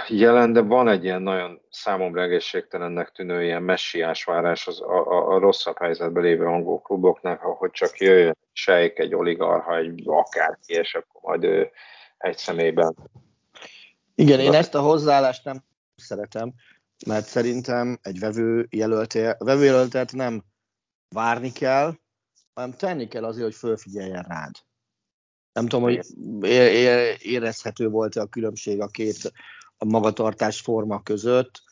[0.07, 5.35] jelen, de van egy ilyen nagyon számomra egészségtelennek tűnő ilyen messiás várás az, a, a,
[5.35, 10.95] a rosszabb helyzetben lévő angol kluboknak, hogy csak jöjjön sejk, egy oligarha, egy akárki, és
[10.95, 11.71] akkor majd ő
[12.17, 12.95] egy személyben.
[14.15, 15.63] Igen, én ezt a hozzáállást nem
[15.95, 16.53] szeretem
[17.05, 20.43] mert szerintem egy vevő jelöltet nem
[21.09, 21.95] várni kell,
[22.53, 24.51] hanem tenni kell azért, hogy fölfigyeljen rád.
[25.53, 26.05] Nem tudom, hogy
[27.19, 29.31] érezhető volt-e a különbség a két
[29.77, 31.63] a magatartás forma között,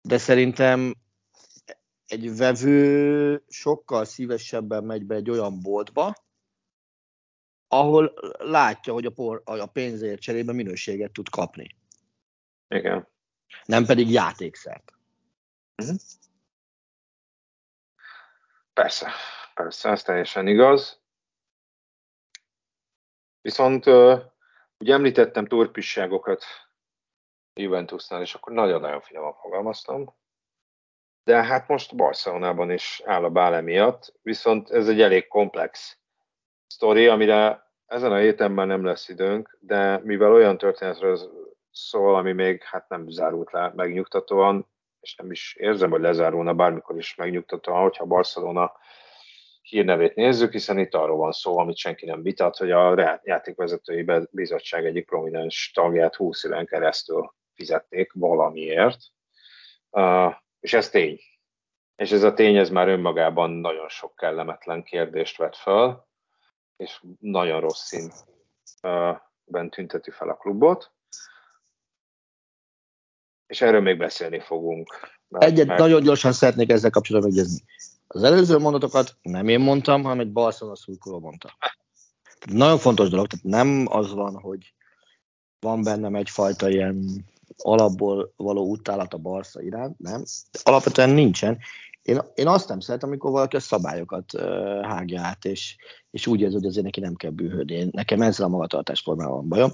[0.00, 0.94] de szerintem
[2.06, 6.14] egy vevő sokkal szívesebben megy be egy olyan boltba,
[7.68, 11.76] ahol látja, hogy a, por, a pénzért cserébe minőséget tud kapni.
[12.68, 13.08] Igen.
[13.64, 14.92] Nem pedig játékszert.
[15.82, 15.96] Uh-huh.
[18.72, 19.10] Persze,
[19.54, 21.00] persze, ez teljesen igaz.
[23.40, 23.86] Viszont
[24.78, 26.44] ugye említettem turpisságokat
[27.54, 30.14] Juventusnál, és akkor nagyon-nagyon finoman fogalmaztam.
[31.24, 35.98] De hát most Barcelonában is áll a bále miatt, viszont ez egy elég komplex
[36.66, 41.18] sztori, amire ezen a héten már nem lesz időnk, de mivel olyan történetről
[41.70, 44.68] szól, ami még hát nem zárult le megnyugtatóan,
[45.00, 48.72] és nem is érzem, hogy lezárulna bármikor is megnyugtatóan, hogyha Barcelona
[49.62, 54.86] hírnevét nézzük, hiszen itt arról van szó, amit senki nem vitat, hogy a játékvezetői bizottság
[54.86, 59.00] egyik prominens tagját 20 éven keresztül fizették valamiért,
[60.60, 61.20] és ez tény.
[61.96, 66.08] És ez a tény, ez már önmagában nagyon sok kellemetlen kérdést vet fel,
[66.76, 70.92] és nagyon rossz színben tünteti fel a klubot.
[73.46, 74.94] És erről még beszélni fogunk.
[75.28, 75.80] Mert, Egyet mert...
[75.80, 77.64] nagyon gyorsan szeretnék ezzel kapcsolatban megegyezni.
[78.06, 81.56] Az előző mondatokat nem én mondtam, hanem egy Barcelona szurkoló mondta.
[82.22, 84.74] Tehát nagyon fontos dolog, tehát nem az van, hogy
[85.60, 87.24] van bennem egyfajta ilyen
[87.56, 90.22] alapból való utálat a Barca iránt, nem.
[90.52, 91.58] De alapvetően nincsen.
[92.02, 94.42] Én, én azt nem szeretem, amikor valaki a szabályokat uh,
[94.82, 95.76] hágja át, és,
[96.10, 97.74] és úgy érzi, hogy azért neki nem kell bűhődni.
[97.74, 99.70] Én, nekem ezzel a magatartásformával van bajom.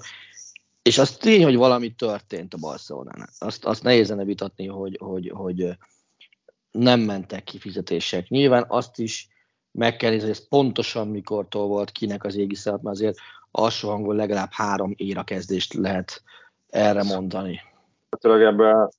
[0.81, 3.29] És az tény, hogy valami történt a Barcelonánál.
[3.39, 5.77] Azt, azt nehéz lenne vitatni, hogy, hogy, hogy
[6.71, 8.27] nem mentek kifizetések.
[8.27, 9.27] Nyilván azt is
[9.71, 13.17] meg kell nézni, hogy ez pontosan mikortól volt, kinek az égi szállat, mert azért
[13.51, 16.23] alsó hangon legalább három éra kezdést lehet
[16.69, 17.59] erre mondani.
[18.19, 18.89] Tőleg ebben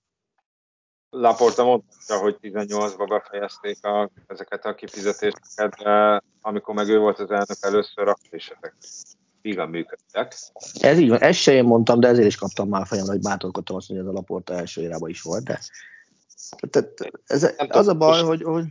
[1.10, 7.30] Laporta mondta, hogy 18-ba befejezték a, ezeket a kifizetéseket, de amikor meg ő volt az
[7.30, 8.74] elnök először, akkor is ezek
[9.42, 10.34] igen működtek.
[10.80, 13.76] Ez így van, ezt se én mondtam, de ezért is kaptam már fejemre, hogy bátorkodtam
[13.76, 15.60] azt, hogy ez a Laporta első érában is volt, de
[16.70, 16.90] tehát
[17.26, 18.64] ez, az a baj, hogy, hogy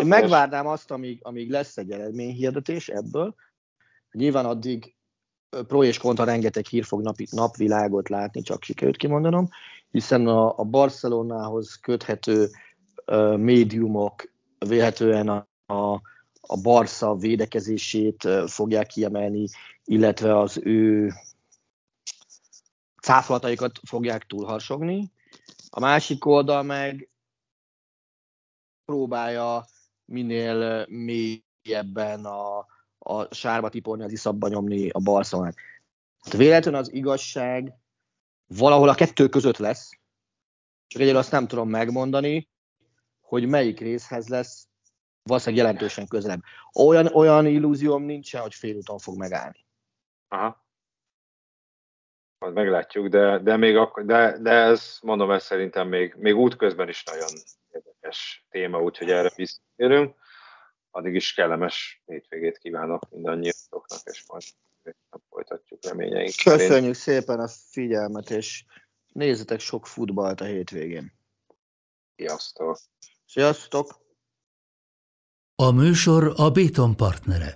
[0.00, 3.34] én megvárnám azt, amíg, amíg lesz egy eredményhirdetés ebből.
[4.12, 4.94] Nyilván addig
[5.66, 9.48] pro és kontra rengeteg hír fog napi, napvilágot látni, csak sikerült kimondanom,
[9.90, 12.48] hiszen a, a Barcelonához köthető
[13.06, 16.00] uh, médiumok véletlenül a, a,
[16.40, 19.46] a Barca védekezését uh, fogják kiemelni,
[19.84, 21.12] illetve az ő
[23.02, 25.12] cáfolataikat fogják túlharsogni.
[25.70, 27.08] A másik oldal meg
[28.84, 29.64] próbálja
[30.04, 32.66] minél mélyebben a,
[33.06, 35.54] a sárba tiporni, az iszabba nyomni a Barcelonát.
[36.36, 37.74] Véletlenül az igazság
[38.46, 39.90] valahol a kettő között lesz,
[40.86, 42.48] csak egyébként azt nem tudom megmondani,
[43.20, 44.68] hogy melyik részhez lesz
[45.22, 46.40] valószínűleg jelentősen közelebb.
[46.74, 49.66] Olyan, olyan illúzióm nincsen, hogy félúton fog megállni.
[50.28, 50.64] Aha.
[52.38, 56.88] Majd meglátjuk, de, de, még akkor, de, de ez, mondom, ez szerintem még, még útközben
[56.88, 57.28] is nagyon
[57.72, 60.14] érdekes téma, úgyhogy erre visszatérünk.
[60.96, 64.42] Addig is kellemes hétvégét kívánok mindannyiatoknak, és majd
[65.28, 66.34] folytatjuk reményeink.
[66.44, 66.94] Köszönjük szerint.
[66.94, 68.64] szépen a figyelmet, és
[69.12, 71.12] nézzetek sok futballt a hétvégén.
[72.16, 72.78] Sziasztok!
[73.26, 74.00] Sziasztok!
[75.54, 77.52] A műsor a Béton partnere.